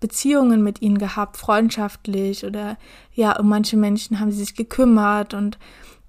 Beziehungen 0.00 0.62
mit 0.62 0.82
ihnen 0.82 0.98
gehabt, 0.98 1.38
freundschaftlich 1.38 2.44
oder 2.44 2.76
ja, 3.14 3.38
um 3.40 3.48
manche 3.48 3.78
Menschen 3.78 4.20
haben 4.20 4.32
sie 4.32 4.40
sich 4.40 4.54
gekümmert 4.54 5.32
und 5.32 5.58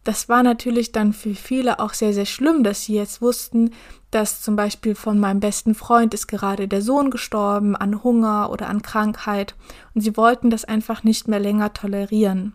das 0.03 0.27
war 0.27 0.43
natürlich 0.43 0.91
dann 0.91 1.13
für 1.13 1.33
viele 1.33 1.79
auch 1.79 1.93
sehr, 1.93 2.13
sehr 2.13 2.25
schlimm, 2.25 2.63
dass 2.63 2.83
sie 2.83 2.95
jetzt 2.95 3.22
wussten, 3.22 3.72
dass 4.12 4.41
zum 4.41 4.55
Beispiel 4.55 4.95
von 4.95 5.19
meinem 5.19 5.39
besten 5.39 5.75
Freund 5.75 6.13
ist 6.13 6.27
gerade 6.27 6.67
der 6.67 6.81
Sohn 6.81 7.10
gestorben 7.10 7.75
an 7.75 8.03
Hunger 8.03 8.50
oder 8.51 8.67
an 8.67 8.81
Krankheit 8.81 9.55
und 9.95 10.01
sie 10.01 10.15
wollten 10.17 10.50
das 10.50 10.65
einfach 10.65 11.03
nicht 11.03 11.27
mehr 11.27 11.39
länger 11.39 11.74
tolerieren. 11.74 12.53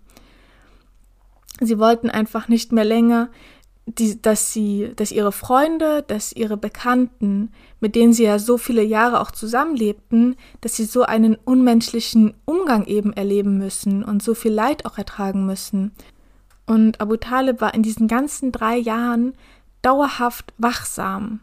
Sie 1.61 1.79
wollten 1.79 2.11
einfach 2.11 2.49
nicht 2.49 2.71
mehr 2.71 2.85
länger, 2.85 3.31
die, 3.87 4.21
dass 4.21 4.53
sie, 4.53 4.93
dass 4.97 5.11
ihre 5.11 5.33
Freunde, 5.33 6.05
dass 6.07 6.33
ihre 6.33 6.57
Bekannten, 6.57 7.51
mit 7.81 7.95
denen 7.95 8.13
sie 8.13 8.25
ja 8.25 8.39
so 8.39 8.59
viele 8.59 8.83
Jahre 8.83 9.21
auch 9.21 9.31
zusammenlebten, 9.31 10.37
dass 10.61 10.77
sie 10.77 10.85
so 10.85 11.03
einen 11.03 11.37
unmenschlichen 11.37 12.35
Umgang 12.45 12.87
eben 12.87 13.13
erleben 13.15 13.59
müssen 13.59 14.05
und 14.05 14.23
so 14.23 14.35
viel 14.35 14.53
Leid 14.53 14.85
auch 14.85 14.99
ertragen 14.99 15.47
müssen. 15.47 15.93
Und 16.69 17.01
Abu 17.01 17.17
Talib 17.17 17.63
war 17.63 17.73
in 17.73 17.83
diesen 17.83 18.09
ganzen 18.09 18.53
drei 18.53 18.77
Jahren 18.77 19.33
dauerhaft 19.81 20.53
wachsam 20.59 21.41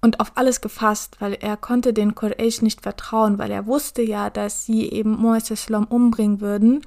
und 0.00 0.18
auf 0.18 0.32
alles 0.34 0.62
gefasst, 0.62 1.18
weil 1.20 1.34
er 1.34 1.58
konnte 1.58 1.92
den 1.92 2.14
Quraysh 2.14 2.62
nicht 2.62 2.80
vertrauen, 2.80 3.38
weil 3.38 3.50
er 3.50 3.66
wusste 3.66 4.00
ja, 4.00 4.30
dass 4.30 4.64
sie 4.64 4.88
eben 4.90 5.10
Mohammed 5.10 5.70
umbringen 5.90 6.40
würden 6.40 6.80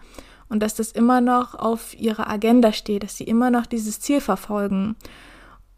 und 0.50 0.64
dass 0.64 0.74
das 0.74 0.94
immer 0.94 1.22
noch 1.22 1.54
auf 1.54 1.94
ihrer 1.94 2.28
Agenda 2.28 2.74
steht, 2.74 3.04
dass 3.04 3.18
sie 3.18 3.26
immer 3.26 3.52
noch 3.52 3.68
dieses 3.68 4.00
Ziel 4.00 4.20
verfolgen. 4.20 4.96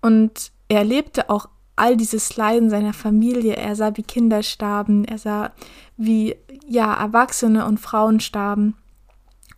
Und 0.01 0.53
er 0.69 0.79
erlebte 0.79 1.29
auch 1.29 1.49
all 1.75 1.97
dieses 1.97 2.37
Leiden 2.37 2.69
seiner 2.69 2.93
Familie. 2.93 3.57
Er 3.57 3.75
sah, 3.75 3.97
wie 3.97 4.03
Kinder 4.03 4.43
starben, 4.43 5.03
er 5.03 5.17
sah, 5.17 5.51
wie 5.97 6.37
ja 6.65 6.93
Erwachsene 6.93 7.65
und 7.65 7.81
Frauen 7.81 8.21
starben. 8.21 8.75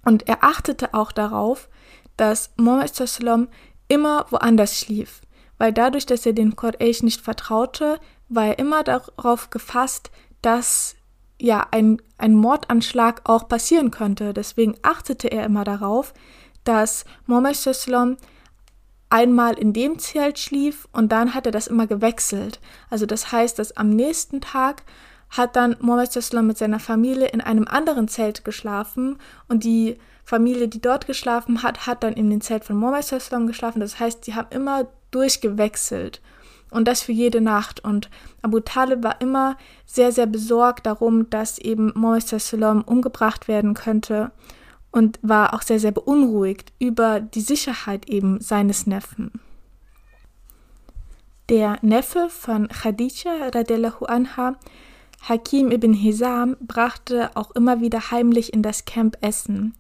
Und 0.04 0.28
er 0.28 0.44
achtete 0.44 0.96
auch 0.96 1.12
darauf, 1.12 1.70
dass 2.20 2.52
Mohammed 2.58 2.92
immer 3.88 4.26
woanders 4.30 4.78
schlief 4.78 5.22
weil 5.60 5.74
dadurch, 5.74 6.08
dass 6.08 6.26
er 6.26 6.34
den 6.34 6.56
Quraysh 6.56 7.04
nicht 7.04 7.22
vertraute, 7.22 8.00
war 8.30 8.48
er 8.48 8.60
immer 8.60 8.84
darauf 8.84 9.52
gefasst, 9.52 10.10
dass 10.42 10.96
ja 11.40 11.68
ein, 11.72 12.02
ein 12.18 12.34
Mordanschlag 12.34 13.22
auch 13.26 13.48
passieren 13.48 13.92
könnte. 13.92 14.34
Deswegen 14.34 14.76
achtete 14.82 15.28
er 15.28 15.46
immer 15.46 15.66
darauf, 15.66 16.14
dass 16.64 17.06
Mohammed 17.28 18.18
einmal 19.10 19.58
in 19.58 19.74
dem 19.74 20.00
Zelt 20.00 20.40
schlief 20.40 20.88
und 20.92 21.12
dann 21.12 21.34
hat 21.34 21.46
er 21.46 21.52
das 21.52 21.68
immer 21.68 21.88
gewechselt. 21.88 22.60
Also 22.90 23.06
das 23.06 23.32
heißt, 23.32 23.60
dass 23.60 23.76
am 23.76 23.90
nächsten 23.90 24.40
Tag 24.40 24.84
hat 25.30 25.56
dann 25.56 25.76
Mohammed 25.82 26.34
mit 26.44 26.58
seiner 26.58 26.80
Familie 26.80 27.28
in 27.28 27.42
einem 27.42 27.68
anderen 27.68 28.08
Zelt 28.08 28.46
geschlafen 28.46 29.18
und 29.48 29.64
die 29.64 29.98
Familie, 30.30 30.68
die 30.68 30.80
dort 30.80 31.08
geschlafen 31.08 31.64
hat, 31.64 31.88
hat 31.88 32.04
dann 32.04 32.14
in 32.14 32.30
dem 32.30 32.40
Zelt 32.40 32.64
von 32.64 32.78
Mohammed 32.78 33.48
geschlafen. 33.48 33.80
Das 33.80 34.00
heißt, 34.00 34.26
sie 34.26 34.36
haben 34.36 34.50
immer 34.52 34.86
durchgewechselt. 35.10 36.22
Und 36.70 36.88
das 36.88 37.02
für 37.02 37.14
jede 37.14 37.42
Nacht. 37.42 37.84
Und 37.84 38.12
Abu 38.44 38.60
Talib 38.60 39.04
war 39.04 39.22
immer 39.22 39.58
sehr, 39.88 40.12
sehr 40.12 40.28
besorgt 40.28 40.86
darum, 40.86 41.32
dass 41.32 41.58
eben 41.58 41.92
Salom 42.22 42.84
umgebracht 42.84 43.48
werden 43.48 43.74
könnte 43.74 44.30
und 44.92 45.18
war 45.24 45.56
auch 45.56 45.64
sehr, 45.64 45.80
sehr 45.80 45.92
beunruhigt 45.92 46.74
über 46.78 47.22
die 47.22 47.42
Sicherheit 47.42 48.08
eben 48.08 48.40
seines 48.40 48.86
Neffen. 48.86 49.32
Der 51.50 51.80
Neffe 51.82 52.30
von 52.30 52.68
Khadija 52.68 53.48
radiallahu 53.52 54.06
anha, 54.06 54.60
Hakim 55.28 55.72
ibn 55.72 55.94
Hizam, 55.94 56.56
brachte 56.62 57.32
auch 57.34 57.50
immer 57.56 57.82
wieder 57.82 58.12
heimlich 58.12 58.54
in 58.54 58.62
das 58.62 58.86
Camp 58.86 59.18
Essen. 59.22 59.74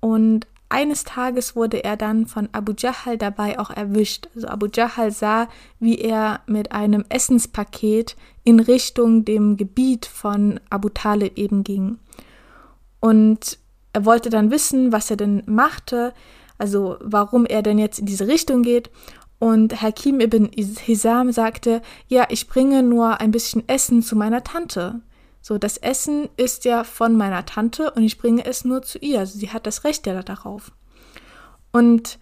Und 0.00 0.46
eines 0.70 1.04
Tages 1.04 1.56
wurde 1.56 1.82
er 1.82 1.96
dann 1.96 2.26
von 2.26 2.48
Abu 2.52 2.72
Jahal 2.76 3.16
dabei 3.16 3.58
auch 3.58 3.70
erwischt. 3.70 4.28
Also 4.34 4.48
Abu 4.48 4.66
Jahal 4.72 5.10
sah, 5.10 5.48
wie 5.80 5.98
er 5.98 6.40
mit 6.46 6.72
einem 6.72 7.04
Essenspaket 7.08 8.16
in 8.44 8.60
Richtung 8.60 9.24
dem 9.24 9.56
Gebiet 9.56 10.04
von 10.04 10.60
Abu 10.68 10.90
Talib 10.90 11.38
eben 11.38 11.64
ging. 11.64 11.98
Und 13.00 13.58
er 13.92 14.04
wollte 14.04 14.28
dann 14.28 14.50
wissen, 14.50 14.92
was 14.92 15.10
er 15.10 15.16
denn 15.16 15.42
machte, 15.46 16.12
also 16.58 16.96
warum 17.00 17.46
er 17.46 17.62
denn 17.62 17.78
jetzt 17.78 17.98
in 17.98 18.06
diese 18.06 18.26
Richtung 18.26 18.62
geht. 18.62 18.90
Und 19.38 19.80
Hakim 19.80 20.20
ibn 20.20 20.50
Hizam 20.54 21.32
sagte, 21.32 21.80
ja, 22.08 22.26
ich 22.28 22.48
bringe 22.48 22.82
nur 22.82 23.20
ein 23.20 23.30
bisschen 23.30 23.66
Essen 23.68 24.02
zu 24.02 24.16
meiner 24.16 24.42
Tante. 24.42 25.00
So, 25.48 25.56
das 25.56 25.78
Essen 25.78 26.28
ist 26.36 26.66
ja 26.66 26.84
von 26.84 27.16
meiner 27.16 27.46
Tante 27.46 27.90
und 27.92 28.02
ich 28.02 28.18
bringe 28.18 28.44
es 28.44 28.66
nur 28.66 28.82
zu 28.82 28.98
ihr. 28.98 29.20
Also 29.20 29.38
sie 29.38 29.48
hat 29.48 29.66
das 29.66 29.82
Recht 29.82 30.06
ja 30.06 30.22
darauf. 30.22 30.72
Und 31.72 32.18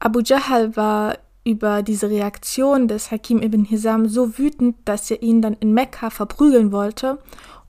Abu 0.00 0.18
Jahal 0.18 0.74
war 0.74 1.18
über 1.44 1.84
diese 1.84 2.10
Reaktion 2.10 2.88
des 2.88 3.12
Hakim 3.12 3.40
ibn 3.40 3.64
Hizam 3.64 4.08
so 4.08 4.38
wütend, 4.38 4.74
dass 4.86 5.08
er 5.08 5.22
ihn 5.22 5.40
dann 5.40 5.54
in 5.60 5.72
Mekka 5.72 6.10
verprügeln 6.10 6.72
wollte 6.72 7.20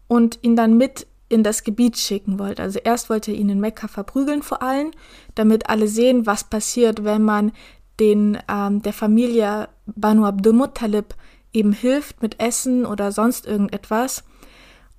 und 0.07 0.39
ihn 0.41 0.55
dann 0.55 0.75
mit 0.75 1.05
in 1.29 1.43
das 1.43 1.63
Gebiet 1.63 1.99
schicken 1.99 2.39
wollte. 2.39 2.63
Also 2.63 2.79
erst 2.79 3.11
wollte 3.11 3.31
er 3.31 3.37
ihn 3.37 3.49
in 3.49 3.59
Mekka 3.59 3.87
verprügeln 3.87 4.41
vor 4.41 4.63
allem, 4.63 4.89
damit 5.35 5.69
alle 5.69 5.87
sehen, 5.87 6.25
was 6.25 6.45
passiert, 6.45 7.03
wenn 7.03 7.21
man 7.21 7.51
den 7.99 8.39
ähm, 8.49 8.81
der 8.81 8.93
Familie 8.93 9.69
Banu 9.85 10.25
Abdul 10.25 10.53
Muttalib 10.53 11.13
eben 11.53 11.73
hilft 11.73 12.23
mit 12.23 12.39
Essen 12.39 12.87
oder 12.87 13.11
sonst 13.11 13.45
irgendetwas. 13.45 14.23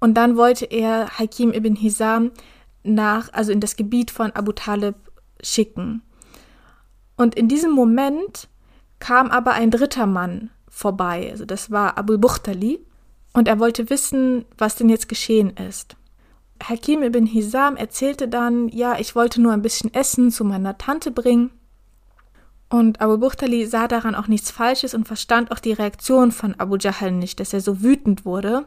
Und 0.03 0.15
dann 0.15 0.37
wollte 0.37 0.65
er 0.65 1.17
Hakim 1.17 1.53
ibn 1.53 1.77
Hizam 1.77 2.33
nach, 2.83 3.33
also 3.33 3.53
in 3.53 3.61
das 3.61 3.77
Gebiet 3.77 4.11
von 4.11 4.33
Abu 4.33 4.51
Talib 4.51 4.97
schicken. 5.41 6.03
Und 7.17 7.37
in 7.37 7.47
diesem 7.47 7.71
Moment 7.71 8.49
kam 8.99 9.31
aber 9.31 9.53
ein 9.53 9.71
dritter 9.71 10.07
Mann 10.07 10.51
vorbei, 10.69 11.29
also 11.31 11.45
das 11.45 11.71
war 11.71 11.99
Abu 11.99 12.19
Bukhtali, 12.19 12.85
und 13.33 13.47
er 13.47 13.61
wollte 13.61 13.91
wissen, 13.91 14.45
was 14.59 14.75
denn 14.75 14.88
jetzt 14.88 15.09
geschehen 15.09 15.51
ist. 15.51 15.95
Hakim 16.61 17.05
ibn 17.05 17.25
Hizam 17.25 17.77
erzählte 17.77 18.27
dann, 18.27 18.71
ja, 18.71 18.99
ich 18.99 19.15
wollte 19.15 19.41
nur 19.41 19.53
ein 19.53 19.62
bisschen 19.62 19.95
Essen 19.95 20.33
zu 20.33 20.45
meiner 20.45 20.79
Tante 20.79 21.12
bringen. 21.12 21.53
Und 22.69 23.01
Abu 23.01 23.19
Bukhtali 23.19 23.67
sah 23.67 23.87
daran 23.87 24.17
auch 24.17 24.27
nichts 24.27 24.51
Falsches 24.51 24.95
und 24.95 25.07
verstand 25.07 25.53
auch 25.53 25.61
die 25.61 25.75
Reaktion 25.75 26.33
von 26.33 26.59
Abu 26.59 26.77
Jahl 26.77 27.12
nicht, 27.12 27.38
dass 27.38 27.53
er 27.53 27.61
so 27.61 27.83
wütend 27.83 28.25
wurde 28.25 28.67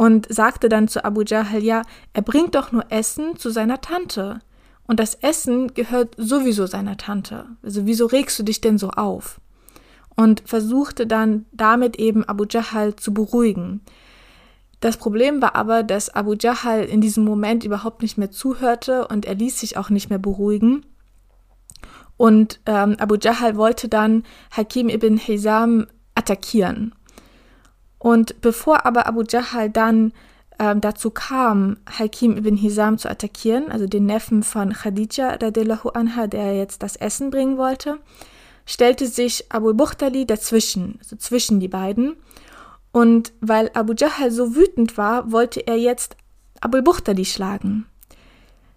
und 0.00 0.32
sagte 0.32 0.70
dann 0.70 0.88
zu 0.88 1.04
Abu 1.04 1.20
Jahl, 1.26 1.62
ja, 1.62 1.82
er 2.14 2.22
bringt 2.22 2.54
doch 2.54 2.72
nur 2.72 2.90
Essen 2.90 3.36
zu 3.36 3.50
seiner 3.50 3.82
Tante. 3.82 4.38
Und 4.86 4.98
das 4.98 5.14
Essen 5.16 5.74
gehört 5.74 6.14
sowieso 6.16 6.64
seiner 6.64 6.96
Tante. 6.96 7.44
Also 7.62 7.84
wieso 7.84 8.06
regst 8.06 8.38
du 8.38 8.42
dich 8.42 8.62
denn 8.62 8.78
so 8.78 8.88
auf? 8.92 9.42
Und 10.16 10.42
versuchte 10.46 11.06
dann 11.06 11.44
damit 11.52 11.96
eben 11.96 12.24
Abu 12.24 12.46
Jahl 12.48 12.96
zu 12.96 13.12
beruhigen. 13.12 13.82
Das 14.80 14.96
Problem 14.96 15.42
war 15.42 15.54
aber, 15.54 15.82
dass 15.82 16.08
Abu 16.08 16.32
Jahl 16.32 16.84
in 16.84 17.02
diesem 17.02 17.24
Moment 17.24 17.64
überhaupt 17.64 18.00
nicht 18.00 18.16
mehr 18.16 18.30
zuhörte 18.30 19.06
und 19.06 19.26
er 19.26 19.34
ließ 19.34 19.60
sich 19.60 19.76
auch 19.76 19.90
nicht 19.90 20.08
mehr 20.08 20.18
beruhigen. 20.18 20.86
Und 22.16 22.58
ähm, 22.64 22.96
Abu 22.98 23.16
Jahl 23.20 23.54
wollte 23.58 23.90
dann 23.90 24.22
Hakim 24.50 24.88
ibn 24.88 25.18
Hizam 25.18 25.88
attackieren. 26.14 26.94
Und 28.00 28.40
bevor 28.40 28.86
aber 28.86 29.06
Abu 29.06 29.22
Jahl 29.22 29.68
dann 29.68 30.12
ähm, 30.58 30.80
dazu 30.80 31.10
kam, 31.10 31.76
Hakim 31.86 32.36
ibn 32.36 32.56
Hizam 32.56 32.98
zu 32.98 33.08
attackieren, 33.08 33.70
also 33.70 33.86
den 33.86 34.06
Neffen 34.06 34.42
von 34.42 34.72
Khadija 34.72 35.34
radiallahu 35.40 35.90
anha, 35.90 36.26
der 36.26 36.56
jetzt 36.56 36.82
das 36.82 36.96
Essen 36.96 37.30
bringen 37.30 37.58
wollte, 37.58 37.98
stellte 38.64 39.06
sich 39.06 39.52
Abu 39.52 39.74
Bukhtali 39.74 40.26
dazwischen, 40.26 40.96
also 40.98 41.16
zwischen 41.16 41.60
die 41.60 41.68
beiden. 41.68 42.16
Und 42.90 43.32
weil 43.42 43.70
Abu 43.74 43.92
Jahl 43.92 44.30
so 44.30 44.56
wütend 44.56 44.96
war, 44.96 45.30
wollte 45.30 45.60
er 45.60 45.76
jetzt 45.76 46.16
Abu 46.62 46.80
Bukhtali 46.82 47.26
schlagen. 47.26 47.84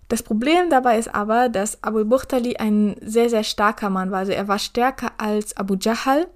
Das 0.10 0.22
Problem 0.22 0.70
dabei 0.70 1.00
ist 1.00 1.16
aber, 1.16 1.48
dass 1.48 1.82
Abu 1.82 2.04
Bukhtali 2.04 2.58
ein 2.58 2.98
sehr, 3.02 3.30
sehr 3.30 3.46
starker 3.46 3.90
Mann 3.90 4.12
war. 4.12 4.20
Also 4.20 4.34
er 4.34 4.50
war 4.50 4.60
stärker 4.60 5.12
als 5.18 5.56
Abu 5.56 5.76
Jahl 5.76 6.28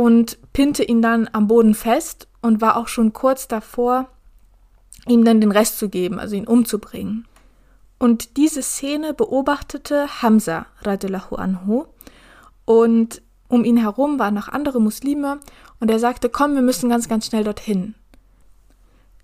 und 0.00 0.38
pinte 0.54 0.82
ihn 0.82 1.02
dann 1.02 1.28
am 1.30 1.46
Boden 1.46 1.74
fest 1.74 2.26
und 2.40 2.62
war 2.62 2.78
auch 2.78 2.88
schon 2.88 3.12
kurz 3.12 3.48
davor, 3.48 4.08
ihm 5.06 5.26
dann 5.26 5.42
den 5.42 5.52
Rest 5.52 5.78
zu 5.78 5.90
geben, 5.90 6.18
also 6.18 6.36
ihn 6.36 6.46
umzubringen. 6.46 7.26
Und 7.98 8.38
diese 8.38 8.62
Szene 8.62 9.12
beobachtete 9.12 10.22
Hamza 10.22 10.64
radiallahu 10.80 11.34
anhu 11.34 11.84
und 12.64 13.20
um 13.48 13.62
ihn 13.62 13.76
herum 13.76 14.18
waren 14.18 14.32
noch 14.32 14.48
andere 14.48 14.80
Muslime 14.80 15.38
und 15.80 15.90
er 15.90 15.98
sagte, 15.98 16.30
komm, 16.30 16.54
wir 16.54 16.62
müssen 16.62 16.88
ganz, 16.88 17.06
ganz 17.06 17.26
schnell 17.26 17.44
dorthin. 17.44 17.94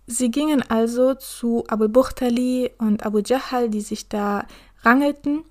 Sie 0.07 0.31
gingen 0.31 0.61
also 0.61 1.15
zu 1.15 1.65
Abu 1.69 1.89
Bukhtali 1.89 2.71
und 2.77 3.07
Abu 3.07 3.21
Jahal, 3.25 3.71
die 3.71 3.81
sich 3.81 4.11
da 4.11 4.45
rangelten 4.83 5.43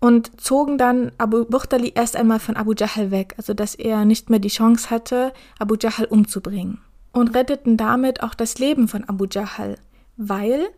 und 0.00 0.40
zogen 0.40 0.78
dann 0.78 1.12
Abu 1.18 1.44
Bukhtali 1.44 1.92
erst 1.94 2.16
einmal 2.16 2.40
von 2.40 2.56
Abu 2.56 2.72
Jahal 2.76 3.10
weg, 3.10 3.34
also 3.36 3.54
dass 3.54 3.74
er 3.74 4.04
nicht 4.04 4.30
mehr 4.30 4.38
die 4.38 4.48
Chance 4.48 4.90
hatte, 4.90 5.32
Abu 5.58 5.76
Jahal 5.80 6.06
umzubringen 6.06 6.78
und 7.12 7.34
retteten 7.34 7.76
damit 7.76 8.22
auch 8.22 8.34
das 8.34 8.58
Leben 8.58 8.88
von 8.88 9.04
Abu 9.04 9.26
Jahl, 9.30 9.76
weil 10.16 10.68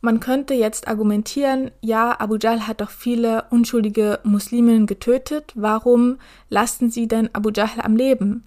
man 0.00 0.20
könnte 0.20 0.54
jetzt 0.54 0.88
argumentieren, 0.88 1.70
ja, 1.82 2.18
Abu 2.18 2.36
Jahl 2.36 2.66
hat 2.66 2.80
doch 2.80 2.90
viele 2.90 3.44
unschuldige 3.50 4.20
Musliminnen 4.24 4.86
getötet, 4.86 5.52
warum 5.54 6.18
lassen 6.48 6.90
sie 6.90 7.06
denn 7.06 7.28
Abu 7.34 7.50
Jahl 7.50 7.80
am 7.82 7.96
Leben? 7.96 8.44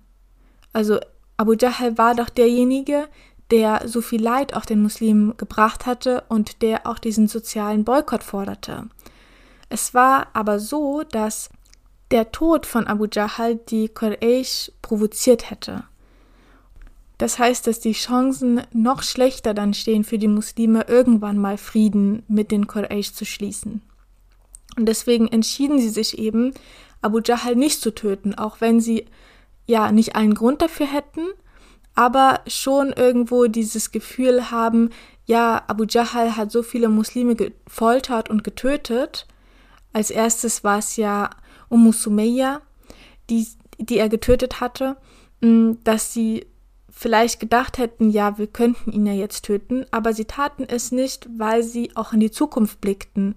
Also 0.74 1.00
Abu 1.38 1.54
Jahl 1.54 1.98
war 1.98 2.16
doch 2.16 2.30
derjenige, 2.30 3.08
der 3.52 3.88
so 3.88 4.02
viel 4.02 4.22
Leid 4.22 4.56
auch 4.56 4.66
den 4.66 4.82
Muslimen 4.82 5.38
gebracht 5.38 5.86
hatte 5.86 6.24
und 6.28 6.64
der 6.64 6.88
auch 6.88 6.98
diesen 6.98 7.28
sozialen 7.28 7.84
Boykott 7.84 8.24
forderte. 8.24 8.88
Es 9.74 9.96
war 9.96 10.28
aber 10.34 10.60
so, 10.60 11.02
dass 11.02 11.50
der 12.12 12.32
Tod 12.32 12.68
von 12.68 12.86
Abu 12.86 13.08
Jahl 13.12 13.56
die 13.56 13.90
Quraysh 13.90 14.72
provoziert 14.84 15.50
hätte. 15.50 15.86
Das 17.18 17.40
heißt, 17.40 17.66
dass 17.66 17.80
die 17.80 17.94
Chancen 17.94 18.62
noch 18.72 19.02
schlechter 19.02 19.56
dann 19.56 19.74
stehen 19.74 20.04
für 20.04 20.20
die 20.20 20.28
Muslime, 20.28 20.86
irgendwann 20.88 21.40
mal 21.40 21.58
Frieden 21.58 22.22
mit 22.28 22.52
den 22.52 22.68
Quraysh 22.68 23.14
zu 23.14 23.26
schließen. 23.26 23.82
Und 24.78 24.86
deswegen 24.86 25.28
entschieden 25.28 25.80
sie 25.80 25.90
sich 25.90 26.20
eben, 26.20 26.54
Abu 27.02 27.22
Jahl 27.26 27.56
nicht 27.56 27.82
zu 27.82 27.96
töten, 27.96 28.36
auch 28.36 28.62
wenn 28.62 28.80
sie 28.80 29.08
ja 29.66 29.92
nicht 29.92 30.16
einen 30.16 30.36
Grund 30.36 30.62
dafür 30.62 30.86
hätten, 30.86 31.26
aber 31.96 32.42
schon 32.46 32.94
irgendwo 32.94 33.48
dieses 33.48 33.92
Gefühl 33.92 34.52
haben, 34.52 34.92
ja, 35.26 35.64
Abu 35.66 35.86
Jahl 35.90 36.36
hat 36.36 36.52
so 36.52 36.62
viele 36.62 36.90
Muslime 36.90 37.34
gefoltert 37.34 38.30
und 38.30 38.44
getötet. 38.44 39.26
Als 39.94 40.10
erstes 40.10 40.64
war 40.64 40.80
es 40.80 40.98
ja 40.98 41.30
Umm 41.70 41.92
Sumayya, 41.92 42.62
die, 43.30 43.48
die 43.78 43.98
er 43.98 44.10
getötet 44.10 44.60
hatte, 44.60 44.98
dass 45.40 46.14
sie 46.14 46.46
vielleicht 46.90 47.40
gedacht 47.40 47.78
hätten, 47.78 48.10
ja, 48.10 48.38
wir 48.38 48.48
könnten 48.48 48.92
ihn 48.92 49.06
ja 49.06 49.14
jetzt 49.14 49.46
töten, 49.46 49.86
aber 49.92 50.14
sie 50.14 50.26
taten 50.26 50.64
es 50.68 50.92
nicht, 50.92 51.28
weil 51.38 51.64
sie 51.64 51.96
auch 51.96 52.14
in 52.14 52.20
die 52.20 52.32
Zukunft 52.32 52.82
blickten 52.82 53.36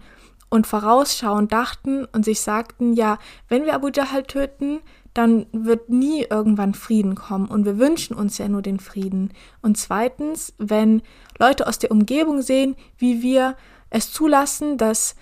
und 0.48 0.66
vorausschauend 0.66 1.50
dachten 1.52 2.04
und 2.04 2.24
sich 2.24 2.40
sagten, 2.40 2.92
ja, 2.92 3.18
wenn 3.48 3.64
wir 3.64 3.74
Abu 3.74 3.88
Jahl 3.88 4.22
töten, 4.24 4.80
dann 5.14 5.46
wird 5.52 5.88
nie 5.88 6.26
irgendwann 6.28 6.74
Frieden 6.74 7.14
kommen 7.14 7.46
und 7.46 7.64
wir 7.64 7.78
wünschen 7.78 8.14
uns 8.14 8.36
ja 8.36 8.48
nur 8.48 8.62
den 8.62 8.78
Frieden. 8.78 9.32
Und 9.62 9.78
zweitens, 9.78 10.52
wenn 10.58 11.02
Leute 11.38 11.66
aus 11.66 11.78
der 11.78 11.90
Umgebung 11.90 12.42
sehen, 12.42 12.76
wie 12.98 13.22
wir 13.22 13.56
es 13.88 14.12
zulassen, 14.12 14.76
dass 14.76 15.16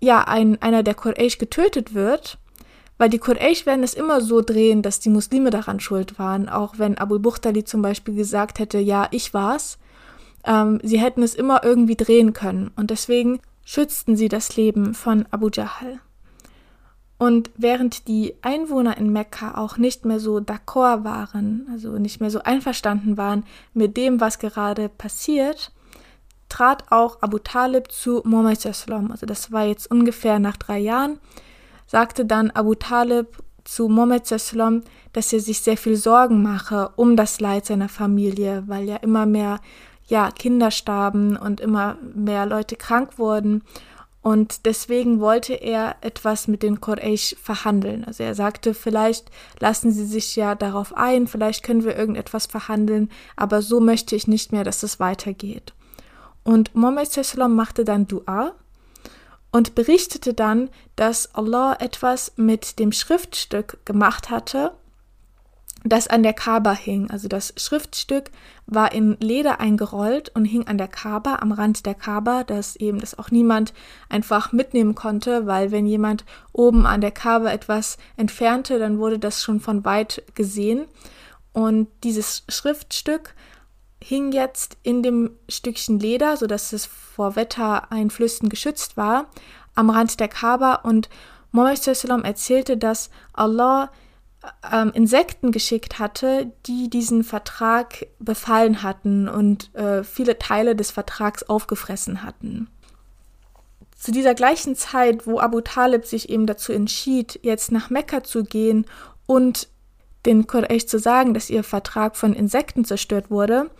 ja 0.00 0.26
ein, 0.26 0.60
einer 0.62 0.82
der 0.82 0.94
Quraysh 0.94 1.38
getötet 1.38 1.94
wird, 1.94 2.38
weil 2.98 3.08
die 3.08 3.18
Quraysh 3.18 3.66
werden 3.66 3.82
es 3.82 3.94
immer 3.94 4.20
so 4.20 4.40
drehen, 4.40 4.82
dass 4.82 5.00
die 5.00 5.08
Muslime 5.08 5.50
daran 5.50 5.80
schuld 5.80 6.18
waren, 6.18 6.48
auch 6.48 6.78
wenn 6.78 6.98
Abu 6.98 7.18
Bukhtali 7.18 7.64
zum 7.64 7.82
Beispiel 7.82 8.14
gesagt 8.14 8.58
hätte, 8.58 8.78
ja, 8.78 9.08
ich 9.10 9.34
war's. 9.34 9.78
Ähm, 10.44 10.80
sie 10.82 11.00
hätten 11.00 11.22
es 11.22 11.34
immer 11.34 11.64
irgendwie 11.64 11.96
drehen 11.96 12.32
können 12.32 12.70
und 12.76 12.90
deswegen 12.90 13.40
schützten 13.64 14.16
sie 14.16 14.28
das 14.28 14.56
Leben 14.56 14.94
von 14.94 15.26
Abu 15.30 15.48
Jahl. 15.52 16.00
Und 17.16 17.50
während 17.56 18.08
die 18.08 18.34
Einwohner 18.42 18.98
in 18.98 19.12
Mekka 19.12 19.56
auch 19.56 19.78
nicht 19.78 20.04
mehr 20.04 20.20
so 20.20 20.38
d'accord 20.38 21.04
waren, 21.04 21.66
also 21.70 21.98
nicht 21.98 22.20
mehr 22.20 22.30
so 22.30 22.42
einverstanden 22.42 23.16
waren 23.16 23.44
mit 23.72 23.96
dem, 23.96 24.20
was 24.20 24.38
gerade 24.38 24.88
passiert, 24.88 25.72
trat 26.54 26.84
auch 26.90 27.20
Abu 27.20 27.38
Talib 27.38 27.90
zu 27.90 28.22
Muhammad 28.24 28.64
Also 28.64 29.26
das 29.26 29.52
war 29.52 29.64
jetzt 29.64 29.90
ungefähr 29.90 30.38
nach 30.38 30.56
drei 30.56 30.78
Jahren 30.78 31.18
sagte 31.86 32.24
dann 32.24 32.50
Abu 32.50 32.74
Talib 32.74 33.28
zu 33.64 33.88
Mohammed 33.88 34.26
Sallam, 34.26 34.82
dass 35.12 35.32
er 35.32 35.40
sich 35.40 35.60
sehr 35.60 35.76
viel 35.76 35.96
Sorgen 35.96 36.42
mache 36.42 36.90
um 36.96 37.16
das 37.16 37.40
Leid 37.40 37.66
seiner 37.66 37.88
Familie, 37.88 38.64
weil 38.66 38.84
ja 38.84 38.96
immer 38.96 39.26
mehr 39.26 39.60
ja, 40.06 40.30
Kinder 40.30 40.70
starben 40.70 41.36
und 41.36 41.60
immer 41.60 41.96
mehr 42.14 42.44
Leute 42.46 42.76
krank 42.76 43.18
wurden. 43.18 43.62
Und 44.20 44.66
deswegen 44.66 45.20
wollte 45.20 45.54
er 45.54 45.96
etwas 46.00 46.48
mit 46.48 46.62
den 46.62 46.80
Quraysh 46.80 47.36
verhandeln. 47.42 48.04
Also 48.04 48.22
er 48.22 48.34
sagte, 48.34 48.74
vielleicht 48.74 49.30
lassen 49.60 49.92
sie 49.92 50.06
sich 50.06 50.34
ja 50.34 50.54
darauf 50.54 50.96
ein, 50.96 51.26
vielleicht 51.26 51.62
können 51.62 51.84
wir 51.84 51.96
irgendetwas 51.96 52.46
verhandeln, 52.46 53.10
aber 53.36 53.62
so 53.62 53.80
möchte 53.80 54.16
ich 54.16 54.26
nicht 54.26 54.50
mehr, 54.50 54.64
dass 54.64 54.82
es 54.82 54.98
weitergeht. 54.98 55.74
Und 56.44 56.72
Sallam 56.74 57.56
machte 57.56 57.84
dann 57.84 58.06
Dua 58.06 58.54
und 59.50 59.74
berichtete 59.74 60.34
dann, 60.34 60.70
dass 60.96 61.34
Allah 61.34 61.76
etwas 61.80 62.32
mit 62.36 62.78
dem 62.78 62.92
Schriftstück 62.92 63.78
gemacht 63.84 64.30
hatte, 64.30 64.72
das 65.84 66.08
an 66.08 66.22
der 66.22 66.32
Kaaba 66.32 66.72
hing. 66.72 67.10
Also 67.10 67.28
das 67.28 67.52
Schriftstück 67.56 68.30
war 68.66 68.92
in 68.92 69.16
Leder 69.20 69.60
eingerollt 69.60 70.30
und 70.34 70.46
hing 70.46 70.66
an 70.66 70.78
der 70.78 70.88
Kaaba, 70.88 71.36
am 71.36 71.52
Rand 71.52 71.86
der 71.86 71.94
Kaaba, 71.94 72.42
dass 72.42 72.74
eben 72.76 73.00
das 73.00 73.18
auch 73.18 73.30
niemand 73.30 73.74
einfach 74.08 74.52
mitnehmen 74.52 74.94
konnte, 74.94 75.46
weil 75.46 75.70
wenn 75.70 75.86
jemand 75.86 76.24
oben 76.52 76.86
an 76.86 77.02
der 77.02 77.12
Kaaba 77.12 77.50
etwas 77.50 77.98
entfernte, 78.16 78.78
dann 78.78 78.98
wurde 78.98 79.18
das 79.18 79.42
schon 79.42 79.60
von 79.60 79.84
weit 79.84 80.22
gesehen. 80.34 80.86
Und 81.52 81.88
dieses 82.02 82.44
Schriftstück 82.48 83.34
hing 84.06 84.32
jetzt 84.32 84.76
in 84.82 85.02
dem 85.02 85.30
Stückchen 85.48 85.98
Leder, 85.98 86.36
sodass 86.36 86.74
es 86.74 86.84
vor 86.84 87.36
Wettereinflüssen 87.36 88.50
geschützt 88.50 88.98
war, 88.98 89.30
am 89.74 89.88
Rand 89.88 90.20
der 90.20 90.28
Kaaba 90.28 90.74
und 90.74 91.08
Mohammed 91.52 91.86
erzählte, 92.24 92.76
dass 92.76 93.08
Allah 93.32 93.90
ähm, 94.70 94.92
Insekten 94.92 95.52
geschickt 95.52 95.98
hatte, 95.98 96.52
die 96.66 96.90
diesen 96.90 97.24
Vertrag 97.24 98.06
befallen 98.18 98.82
hatten 98.82 99.26
und 99.26 99.74
äh, 99.74 100.04
viele 100.04 100.38
Teile 100.38 100.76
des 100.76 100.90
Vertrags 100.90 101.42
aufgefressen 101.42 102.22
hatten. 102.22 102.68
Zu 103.96 104.12
dieser 104.12 104.34
gleichen 104.34 104.76
Zeit, 104.76 105.26
wo 105.26 105.40
Abu 105.40 105.62
Talib 105.62 106.04
sich 106.04 106.28
eben 106.28 106.44
dazu 106.46 106.72
entschied, 106.72 107.40
jetzt 107.42 107.72
nach 107.72 107.88
Mekka 107.88 108.22
zu 108.22 108.44
gehen 108.44 108.84
und 109.24 109.68
den 110.26 110.46
Quraysh 110.46 110.86
zu 110.86 110.98
sagen, 110.98 111.34
dass 111.34 111.50
ihr 111.50 111.64
Vertrag 111.64 112.16
von 112.16 112.32
Insekten 112.32 112.84
zerstört 112.84 113.30
wurde, 113.30 113.70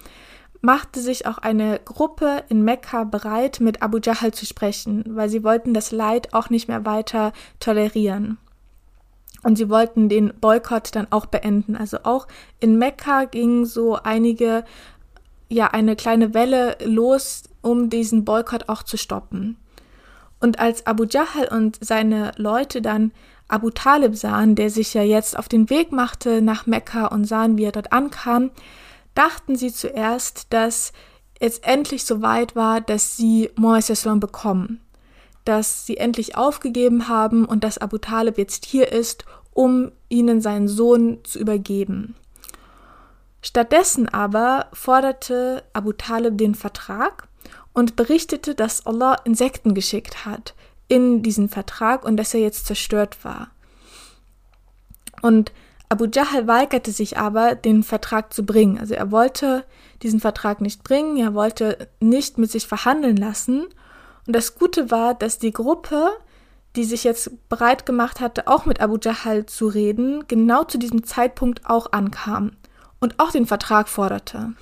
machte 0.61 1.01
sich 1.01 1.27
auch 1.27 1.39
eine 1.39 1.79
Gruppe 1.85 2.43
in 2.49 2.65
Mekka 2.65 3.05
bereit, 3.05 3.61
mit 3.61 3.83
Abu 3.83 3.99
Jahl 3.99 4.33
zu 4.33 4.47
sprechen, 4.47 5.05
weil 5.09 5.29
sie 5.29 5.45
wollten 5.45 5.75
das 5.75 5.93
Leid 5.93 6.33
auch 6.33 6.49
nicht 6.49 6.69
mehr 6.69 6.87
weiter 6.87 7.33
tolerieren. 7.61 8.39
Und 9.43 9.57
sie 9.57 9.69
wollten 9.69 10.09
den 10.09 10.33
Boykott 10.41 10.95
dann 10.97 11.07
auch 11.11 11.27
beenden. 11.27 11.77
Also 11.77 11.99
auch 12.05 12.27
in 12.61 12.79
Mekka 12.79 13.25
gingen 13.25 13.67
so 13.67 13.97
einige, 13.97 14.65
ja, 15.51 15.67
eine 15.67 15.97
kleine 15.97 16.33
Welle 16.33 16.79
los, 16.83 17.43
um 17.61 17.91
diesen 17.91 18.25
Boykott 18.25 18.71
auch 18.71 18.83
zu 18.83 18.97
stoppen. 18.97 19.59
Und 20.41 20.59
als 20.59 20.87
Abu 20.87 21.05
Jahl 21.05 21.49
und 21.51 21.79
seine 21.83 22.33
Leute 22.37 22.81
dann 22.81 23.13
Abu 23.49 23.71
Talib 23.71 24.17
sahen, 24.17 24.55
der 24.55 24.71
sich 24.71 24.95
ja 24.95 25.03
jetzt 25.03 25.39
auf 25.39 25.49
den 25.49 25.71
Weg 25.71 25.93
machte 25.93 26.43
nach 26.43 26.67
Mekka 26.67 27.07
und 27.07 27.25
sahen, 27.25 27.59
wie 27.59 27.65
er 27.65 27.73
dort 27.73 27.93
ankam, 27.93 28.51
dachten 29.15 29.57
sie 29.57 29.73
zuerst, 29.73 30.53
dass 30.53 30.93
es 31.41 31.59
endlich 31.59 32.05
so 32.05 32.23
weit 32.23 32.57
war, 32.57 32.81
dass 32.81 33.17
sie 33.17 33.51
Mohammed 33.57 34.21
bekommen. 34.21 34.81
dass 35.45 35.85
sie 35.85 35.99
endlich 35.99 36.37
aufgegeben 36.39 37.09
haben 37.09 37.45
und 37.45 37.65
dass 37.65 37.77
Abu 37.77 37.99
Talib 37.99 38.39
jetzt 38.39 38.65
hier 38.65 38.91
ist, 38.91 39.27
um 39.53 39.93
ihnen 40.09 40.41
seinen 40.41 40.69
Sohn 40.69 41.19
zu 41.23 41.39
übergeben. 41.39 42.15
Stattdessen 43.43 44.09
aber 44.09 44.69
forderte 44.73 45.63
Abu 45.75 45.93
Talib 45.93 46.39
den 46.39 46.55
Vertrag 46.55 47.29
und 47.75 47.95
berichtete, 47.95 48.55
dass 48.55 48.87
Allah 48.87 49.17
Insekten 49.25 49.75
geschickt 49.75 50.25
hat 50.25 50.55
in 50.95 51.25
diesen 51.25 51.49
Vertrag 51.49 52.05
und 52.05 52.17
dass 52.17 52.35
er 52.35 52.41
jetzt 52.41 52.67
zerstört 52.67 53.25
war. 53.25 53.51
Und 55.23 55.53
Abu 55.89 56.07
Jahl 56.07 56.47
weigerte 56.47 56.93
sich 56.93 57.19
aber, 57.19 57.57
den 57.57 57.83
Vertrag 57.83 58.33
zu 58.33 58.47
bringen. 58.47 58.79
Also 58.79 58.95
er 58.95 59.11
wollte 59.11 59.65
diesen 60.03 60.21
Vertrag 60.21 60.61
nicht 60.61 60.85
bringen, 60.85 61.17
er 61.17 61.35
wollte 61.35 61.89
nicht 61.99 62.39
mit 62.39 62.53
sich 62.53 62.69
verhandeln 62.69 63.17
lassen. 63.17 63.67
Und 64.25 64.37
das 64.37 64.55
Gute 64.55 64.93
war, 64.93 65.15
dass 65.15 65.41
die 65.41 65.53
Gruppe, 65.53 66.11
die 66.77 66.85
sich 66.85 67.03
jetzt 67.03 67.49
bereit 67.49 67.87
gemacht 67.87 68.21
hatte, 68.21 68.47
auch 68.47 68.65
mit 68.65 68.81
Abu 68.81 68.97
Jahl 69.03 69.47
zu 69.47 69.67
reden, 69.67 70.29
genau 70.29 70.63
zu 70.63 70.79
diesem 70.79 71.03
Zeitpunkt 71.03 71.69
auch 71.69 71.91
ankam 71.91 72.53
und 73.01 73.19
auch 73.19 73.33
den 73.33 73.47
Vertrag 73.47 73.89
forderte. 73.89 74.53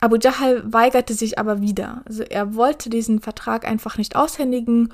Abu 0.00 0.16
Jahl 0.16 0.62
weigerte 0.72 1.14
sich 1.14 1.38
aber 1.38 1.60
wieder. 1.60 2.02
Also 2.04 2.24
er 2.24 2.56
wollte 2.56 2.90
diesen 2.90 3.20
Vertrag 3.20 3.64
einfach 3.64 3.96
nicht 3.96 4.16
aushändigen 4.16 4.92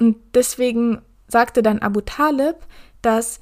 und 0.00 0.16
deswegen 0.34 1.02
sagte 1.28 1.62
dann 1.62 1.80
Abu 1.80 2.00
Talib, 2.00 2.56
dass 3.02 3.40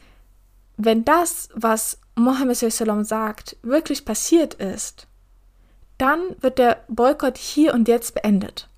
wenn 0.76 1.04
das, 1.04 1.48
was 1.54 1.98
Mohammed 2.14 2.56
sagt, 2.56 3.56
wirklich 3.62 4.04
passiert 4.04 4.54
ist, 4.54 5.06
dann 5.98 6.20
wird 6.40 6.58
der 6.58 6.84
Boykott 6.88 7.38
hier 7.38 7.74
und 7.74 7.88
jetzt 7.88 8.14
beendet. 8.14 8.68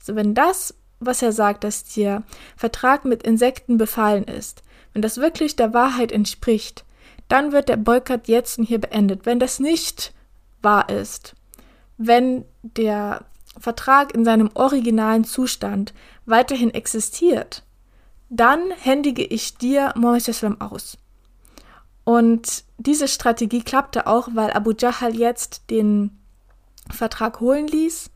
Also 0.00 0.16
wenn 0.16 0.34
das, 0.34 0.74
was 1.00 1.22
er 1.22 1.32
sagt, 1.32 1.64
dass 1.64 1.84
der 1.84 2.22
Vertrag 2.56 3.04
mit 3.04 3.22
Insekten 3.22 3.78
befallen 3.78 4.24
ist, 4.24 4.62
wenn 4.92 5.02
das 5.02 5.18
wirklich 5.18 5.54
der 5.54 5.74
Wahrheit 5.74 6.10
entspricht, 6.10 6.84
dann 7.28 7.52
wird 7.52 7.68
der 7.68 7.76
Boykott 7.76 8.26
jetzt 8.26 8.58
und 8.58 8.64
hier 8.64 8.80
beendet. 8.80 9.26
Wenn 9.26 9.38
das 9.38 9.60
nicht 9.60 10.12
wahr 10.62 10.88
ist, 10.88 11.34
wenn 11.98 12.44
der 12.62 13.24
Vertrag 13.58 14.14
in 14.14 14.24
seinem 14.24 14.50
originalen 14.54 15.24
Zustand 15.24 15.92
weiterhin 16.28 16.72
existiert, 16.72 17.64
dann 18.28 18.70
händige 18.70 19.24
ich 19.24 19.56
dir 19.56 19.92
Mohammed 19.96 20.60
aus. 20.60 20.98
Und 22.04 22.64
diese 22.78 23.08
Strategie 23.08 23.62
klappte 23.62 24.06
auch, 24.06 24.28
weil 24.32 24.50
Abu 24.52 24.72
Jahl 24.72 25.14
jetzt 25.14 25.70
den 25.70 26.18
Vertrag 26.90 27.40
holen 27.40 27.66
ließ 27.66 28.10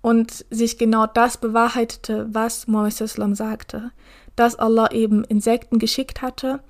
und 0.00 0.44
sich 0.50 0.78
genau 0.78 1.06
das 1.06 1.36
bewahrheitete, 1.36 2.26
was 2.32 2.66
Mohammed 2.66 3.36
sagte, 3.36 3.90
dass 4.36 4.56
Allah 4.56 4.90
eben 4.92 5.24
Insekten 5.24 5.78
geschickt 5.78 6.22
hatte 6.22 6.62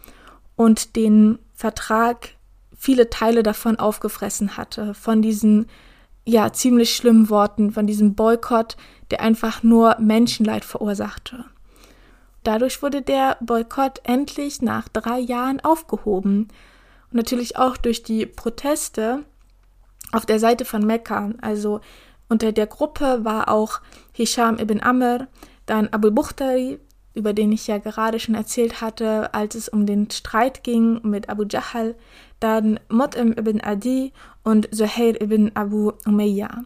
und 0.56 0.96
den 0.96 1.38
Vertrag 1.52 2.30
viele 2.76 3.08
Teile 3.10 3.42
davon 3.42 3.78
aufgefressen 3.78 4.56
hatte, 4.56 4.94
von 4.94 5.22
diesen 5.22 5.66
ja 6.24 6.52
ziemlich 6.52 6.94
schlimmen 6.94 7.30
Worten, 7.30 7.72
von 7.72 7.86
diesem 7.86 8.14
Boykott, 8.14 8.76
der 9.10 9.20
einfach 9.20 9.62
nur 9.62 9.96
Menschenleid 9.98 10.64
verursachte. 10.64 11.44
Dadurch 12.44 12.82
wurde 12.82 13.02
der 13.02 13.38
Boykott 13.40 14.00
endlich 14.04 14.62
nach 14.62 14.88
drei 14.88 15.18
Jahren 15.18 15.60
aufgehoben. 15.60 16.48
Und 17.10 17.16
natürlich 17.16 17.56
auch 17.56 17.76
durch 17.76 18.02
die 18.02 18.26
Proteste 18.26 19.24
auf 20.12 20.26
der 20.26 20.38
Seite 20.38 20.64
von 20.64 20.86
Mekka. 20.86 21.32
Also 21.40 21.80
unter 22.28 22.52
der 22.52 22.66
Gruppe 22.66 23.24
war 23.24 23.48
auch 23.48 23.80
Hisham 24.12 24.58
ibn 24.58 24.82
Amr, 24.82 25.26
dann 25.66 25.88
Abu 25.88 26.10
Bukhtari, 26.10 26.78
über 27.14 27.32
den 27.32 27.52
ich 27.52 27.66
ja 27.66 27.78
gerade 27.78 28.18
schon 28.18 28.34
erzählt 28.34 28.80
hatte, 28.80 29.32
als 29.32 29.54
es 29.54 29.68
um 29.68 29.86
den 29.86 30.10
Streit 30.10 30.64
ging 30.64 31.00
mit 31.02 31.28
Abu 31.28 31.44
Jahl, 31.48 31.94
dann 32.40 32.80
Mut'im 32.88 33.38
ibn 33.38 33.60
Adi 33.60 34.12
und 34.42 34.74
Zuhair 34.74 35.20
ibn 35.20 35.52
Abu 35.54 35.92
Umayyah. 36.04 36.64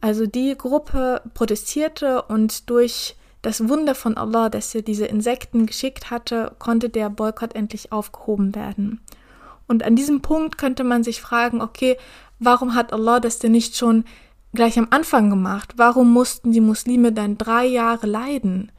Also 0.00 0.26
die 0.26 0.56
Gruppe 0.56 1.22
protestierte 1.34 2.22
und 2.22 2.70
durch 2.70 3.16
das 3.42 3.68
Wunder 3.68 3.94
von 3.94 4.16
Allah, 4.16 4.48
dass 4.48 4.74
er 4.74 4.82
diese 4.82 5.06
Insekten 5.06 5.66
geschickt 5.66 6.10
hatte, 6.10 6.54
konnte 6.58 6.88
der 6.88 7.10
Boykott 7.10 7.54
endlich 7.54 7.92
aufgehoben 7.92 8.54
werden. 8.54 9.00
Und 9.68 9.82
an 9.82 9.96
diesem 9.96 10.20
Punkt 10.20 10.58
könnte 10.58 10.84
man 10.84 11.02
sich 11.02 11.20
fragen, 11.20 11.60
okay, 11.60 11.96
warum 12.38 12.74
hat 12.74 12.92
Allah 12.92 13.20
das 13.20 13.38
denn 13.38 13.52
nicht 13.52 13.76
schon 13.76 14.04
gleich 14.52 14.78
am 14.78 14.88
Anfang 14.90 15.30
gemacht? 15.30 15.74
Warum 15.76 16.12
mussten 16.12 16.52
die 16.52 16.60
Muslime 16.60 17.12
dann 17.12 17.38
drei 17.38 17.66
Jahre 17.66 18.06
leiden? 18.06 18.72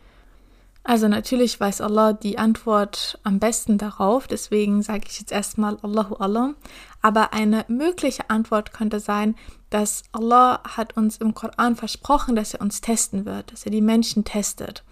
Also 0.88 1.10
natürlich 1.10 1.60
weiß 1.60 1.82
Allah 1.82 2.14
die 2.14 2.38
Antwort 2.38 3.20
am 3.24 3.40
besten 3.40 3.78
darauf, 3.78 4.26
deswegen 4.26 4.82
sage 4.82 5.04
ich 5.10 5.20
jetzt 5.20 5.34
erstmal 5.34 5.78
Allahu 5.82 6.16
Allah. 6.16 6.54
Aber 7.02 7.34
eine 7.34 7.66
mögliche 7.68 8.30
Antwort 8.30 8.72
könnte 8.72 9.02
sein, 9.02 9.36
dass 9.70 10.04
Allah 10.14 10.62
hat 10.64 10.96
uns 10.96 11.18
im 11.18 11.34
Koran 11.34 11.76
versprochen, 11.76 12.38
dass 12.38 12.54
er 12.54 12.62
uns 12.62 12.80
testen 12.80 13.26
wird, 13.26 13.52
dass 13.52 13.66
er 13.66 13.72
die 13.72 13.82
Menschen 13.82 14.24
testet. 14.24 14.86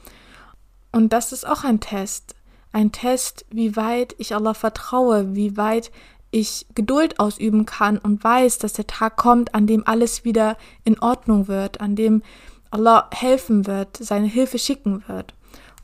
Und 0.91 1.13
das 1.13 1.31
ist 1.31 1.47
auch 1.47 1.63
ein 1.63 1.79
Test. 1.79 2.35
Ein 2.73 2.91
Test, 2.91 3.45
wie 3.49 3.77
weit 3.77 4.15
ich 4.17 4.35
Allah 4.35 4.53
vertraue, 4.53 5.33
wie 5.33 5.55
weit 5.55 5.93
ich 6.29 6.67
Geduld 6.75 7.21
ausüben 7.21 7.65
kann 7.65 7.99
und 7.99 8.21
weiß, 8.21 8.57
dass 8.57 8.73
der 8.73 8.87
Tag 8.87 9.15
kommt, 9.15 9.55
an 9.55 9.65
dem 9.65 9.87
alles 9.87 10.25
wieder 10.25 10.57
in 10.83 10.99
Ordnung 10.99 11.47
wird, 11.47 11.79
an 11.79 11.95
dem 11.95 12.21
Allah 12.69 13.09
helfen 13.13 13.65
wird, 13.65 13.95
seine 13.95 14.27
Hilfe 14.27 14.59
schicken 14.59 15.05
wird. 15.07 15.33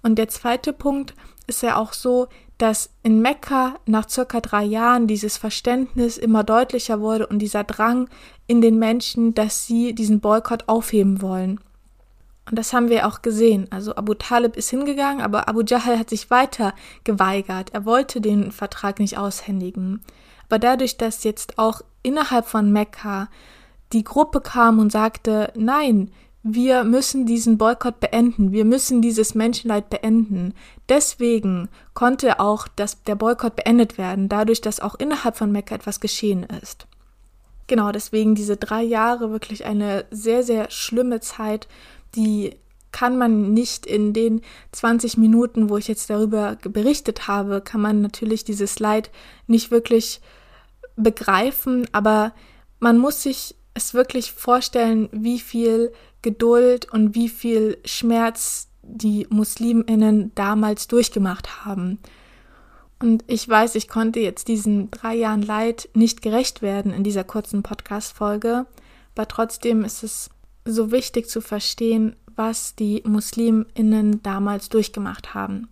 Und 0.04 0.16
der 0.18 0.28
zweite 0.28 0.74
Punkt 0.74 1.14
ist 1.48 1.64
ja 1.64 1.78
auch 1.78 1.94
so, 1.94 2.28
dass 2.58 2.92
in 3.02 3.22
Mekka 3.22 3.76
nach 3.86 4.08
circa 4.08 4.40
drei 4.40 4.64
Jahren 4.64 5.08
dieses 5.08 5.38
Verständnis 5.38 6.18
immer 6.18 6.44
deutlicher 6.44 7.00
wurde 7.02 7.26
und 7.28 7.40
dieser 7.40 7.64
Drang 7.64 8.08
in 8.48 8.62
den 8.62 8.78
Menschen, 8.78 9.34
dass 9.34 9.66
sie 9.66 9.94
diesen 9.94 10.20
Boykott 10.20 10.68
aufheben 10.68 11.22
wollen. 11.22 11.60
Und 12.50 12.58
das 12.58 12.74
haben 12.74 12.90
wir 12.90 13.08
auch 13.08 13.22
gesehen. 13.22 13.68
Also 13.72 13.96
Abu 13.96 14.14
Talib 14.14 14.58
ist 14.58 14.70
hingegangen, 14.70 15.22
aber 15.22 15.48
Abu 15.48 15.62
Jahl 15.62 15.98
hat 15.98 16.10
sich 16.10 16.30
weiter 16.30 16.74
geweigert. 17.04 17.70
Er 17.74 17.86
wollte 17.86 18.22
den 18.22 18.52
Vertrag 18.52 19.00
nicht 19.00 19.18
aushändigen. 19.18 20.02
Aber 20.50 20.60
dadurch, 20.60 20.98
dass 20.98 21.24
jetzt 21.24 21.58
auch 21.58 21.82
innerhalb 22.04 22.46
von 22.46 22.72
Mekka 22.72 23.30
die 23.94 24.04
Gruppe 24.04 24.42
kam 24.42 24.80
und 24.80 24.92
sagte, 24.92 25.52
nein, 25.56 26.12
wir 26.44 26.84
müssen 26.84 27.26
diesen 27.26 27.58
Boykott 27.58 28.00
beenden, 28.00 28.52
wir 28.52 28.66
müssen 28.66 29.02
dieses 29.02 29.36
Menschenleid 29.36 29.90
beenden. 29.90 30.54
Deswegen 30.90 31.70
konnte 31.94 32.40
auch 32.40 32.68
das, 32.68 33.04
der 33.04 33.16
Boykott 33.16 33.56
beendet 33.56 33.98
werden, 33.98 34.28
dadurch, 34.28 34.62
dass 34.62 34.80
auch 34.80 34.96
innerhalb 34.96 35.38
von 35.38 35.52
Mekka 35.52 35.76
etwas 35.76 36.00
geschehen 36.00 36.44
ist. 36.62 36.88
Genau, 37.68 37.92
deswegen 37.92 38.36
diese 38.36 38.58
drei 38.58 38.82
Jahre 38.82 39.32
wirklich 39.32 39.66
eine 39.66 40.06
sehr, 40.10 40.44
sehr 40.44 40.70
schlimme 40.72 41.20
Zeit, 41.20 41.68
die 42.16 42.56
kann 42.92 43.18
man 43.18 43.54
nicht 43.54 43.86
in 43.86 44.12
den 44.12 44.42
20 44.74 45.18
Minuten, 45.18 45.70
wo 45.70 45.78
ich 45.78 45.88
jetzt 45.88 46.10
darüber 46.10 46.58
berichtet 46.64 47.28
habe, 47.28 47.62
kann 47.62 47.80
man 47.80 48.02
natürlich 48.02 48.44
dieses 48.44 48.80
Leid 48.80 49.12
nicht 49.48 49.72
wirklich 49.72 50.20
begreifen, 50.98 51.88
aber 51.94 52.34
man 52.80 52.98
muss 52.98 53.24
sich 53.24 53.56
es 53.74 53.94
wirklich 53.94 54.34
vorstellen, 54.34 55.08
wie 55.14 55.40
viel 55.40 55.94
Geduld 56.22 56.92
und 56.92 57.16
wie 57.16 57.30
viel 57.30 57.78
Schmerz 57.86 58.68
die 58.84 59.28
Musliminnen 59.30 60.32
damals 60.36 60.88
durchgemacht 60.88 61.66
haben. 61.66 62.00
Und 63.00 63.24
ich 63.28 63.48
weiß, 63.48 63.76
ich 63.76 63.88
konnte 63.88 64.20
jetzt 64.20 64.48
diesen 64.48 64.92
drei 64.92 65.16
Jahren 65.16 65.42
Leid 65.42 65.90
nicht 65.94 66.22
gerecht 66.22 66.62
werden 66.62 66.94
in 66.94 67.04
dieser 67.04 67.24
kurzen 67.24 67.64
Podcast-Folge, 67.64 68.68
aber 69.16 69.28
trotzdem 69.28 69.84
ist 69.84 70.04
es 70.04 70.30
so 70.66 70.92
wichtig 70.92 71.28
zu 71.28 71.42
verstehen, 71.42 72.16
was 72.36 72.76
die 72.76 73.02
Musliminnen 73.06 74.22
damals 74.22 74.70
durchgemacht 74.70 75.34
haben. 75.34 75.68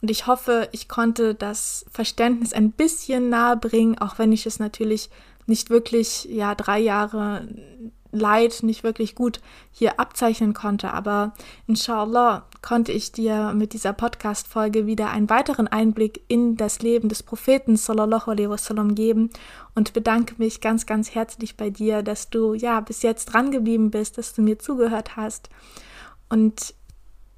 Und 0.00 0.10
ich 0.10 0.28
hoffe, 0.28 0.68
ich 0.70 0.88
konnte 0.88 1.34
das 1.34 1.84
Verständnis 1.90 2.52
ein 2.52 2.70
bisschen 2.70 3.28
nahe 3.28 3.56
bringen, 3.56 3.98
auch 3.98 4.18
wenn 4.18 4.30
ich 4.30 4.46
es 4.46 4.60
natürlich 4.60 5.10
nicht 5.46 5.70
wirklich, 5.70 6.26
ja, 6.30 6.54
drei 6.54 6.78
Jahre 6.78 7.48
Leid 8.10 8.62
nicht 8.62 8.84
wirklich 8.84 9.14
gut 9.14 9.40
hier 9.70 10.00
abzeichnen 10.00 10.54
konnte. 10.54 10.92
Aber 10.92 11.34
inshallah 11.66 12.46
konnte 12.62 12.92
ich 12.92 13.12
dir 13.12 13.52
mit 13.54 13.72
dieser 13.72 13.92
Podcast-Folge 13.92 14.86
wieder 14.86 15.10
einen 15.10 15.30
weiteren 15.30 15.68
Einblick 15.68 16.22
in 16.28 16.56
das 16.56 16.80
Leben 16.80 17.08
des 17.08 17.22
Propheten 17.22 17.76
sallallahu 17.76 18.30
alaihi 18.30 18.50
wasallam 18.50 18.94
geben 18.94 19.30
und 19.74 19.92
bedanke 19.92 20.34
mich 20.38 20.60
ganz, 20.60 20.86
ganz 20.86 21.14
herzlich 21.14 21.56
bei 21.56 21.70
dir, 21.70 22.02
dass 22.02 22.30
du 22.30 22.54
ja 22.54 22.80
bis 22.80 23.02
jetzt 23.02 23.26
dran 23.26 23.50
geblieben 23.50 23.90
bist, 23.90 24.18
dass 24.18 24.34
du 24.34 24.42
mir 24.42 24.58
zugehört 24.58 25.16
hast. 25.16 25.50
Und 26.28 26.74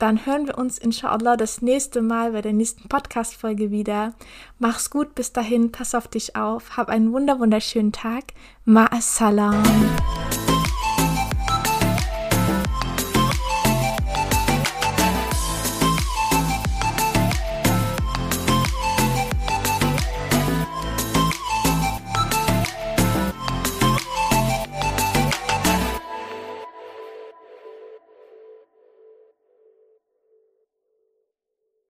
dann 0.01 0.25
hören 0.25 0.47
wir 0.47 0.57
uns 0.57 0.79
inshallah 0.79 1.37
das 1.37 1.61
nächste 1.61 2.01
Mal 2.01 2.33
bei 2.33 2.41
der 2.41 2.55
nächsten 2.55 2.89
Podcast-Folge 2.89 3.71
wieder. 3.71 4.15
Mach's 4.59 4.89
gut 4.89 5.15
bis 5.15 5.35
dahin, 5.35 5.73
pass 5.73 5.95
auf 5.95 6.09
dich 6.09 6.37
auf, 6.37 6.79
hab 6.79 6.89
einen 6.89 7.13
wunder 7.13 7.39
wunderschönen 7.39 7.93
Tag. 7.93 8.33
Ma'assalam. 8.67 9.63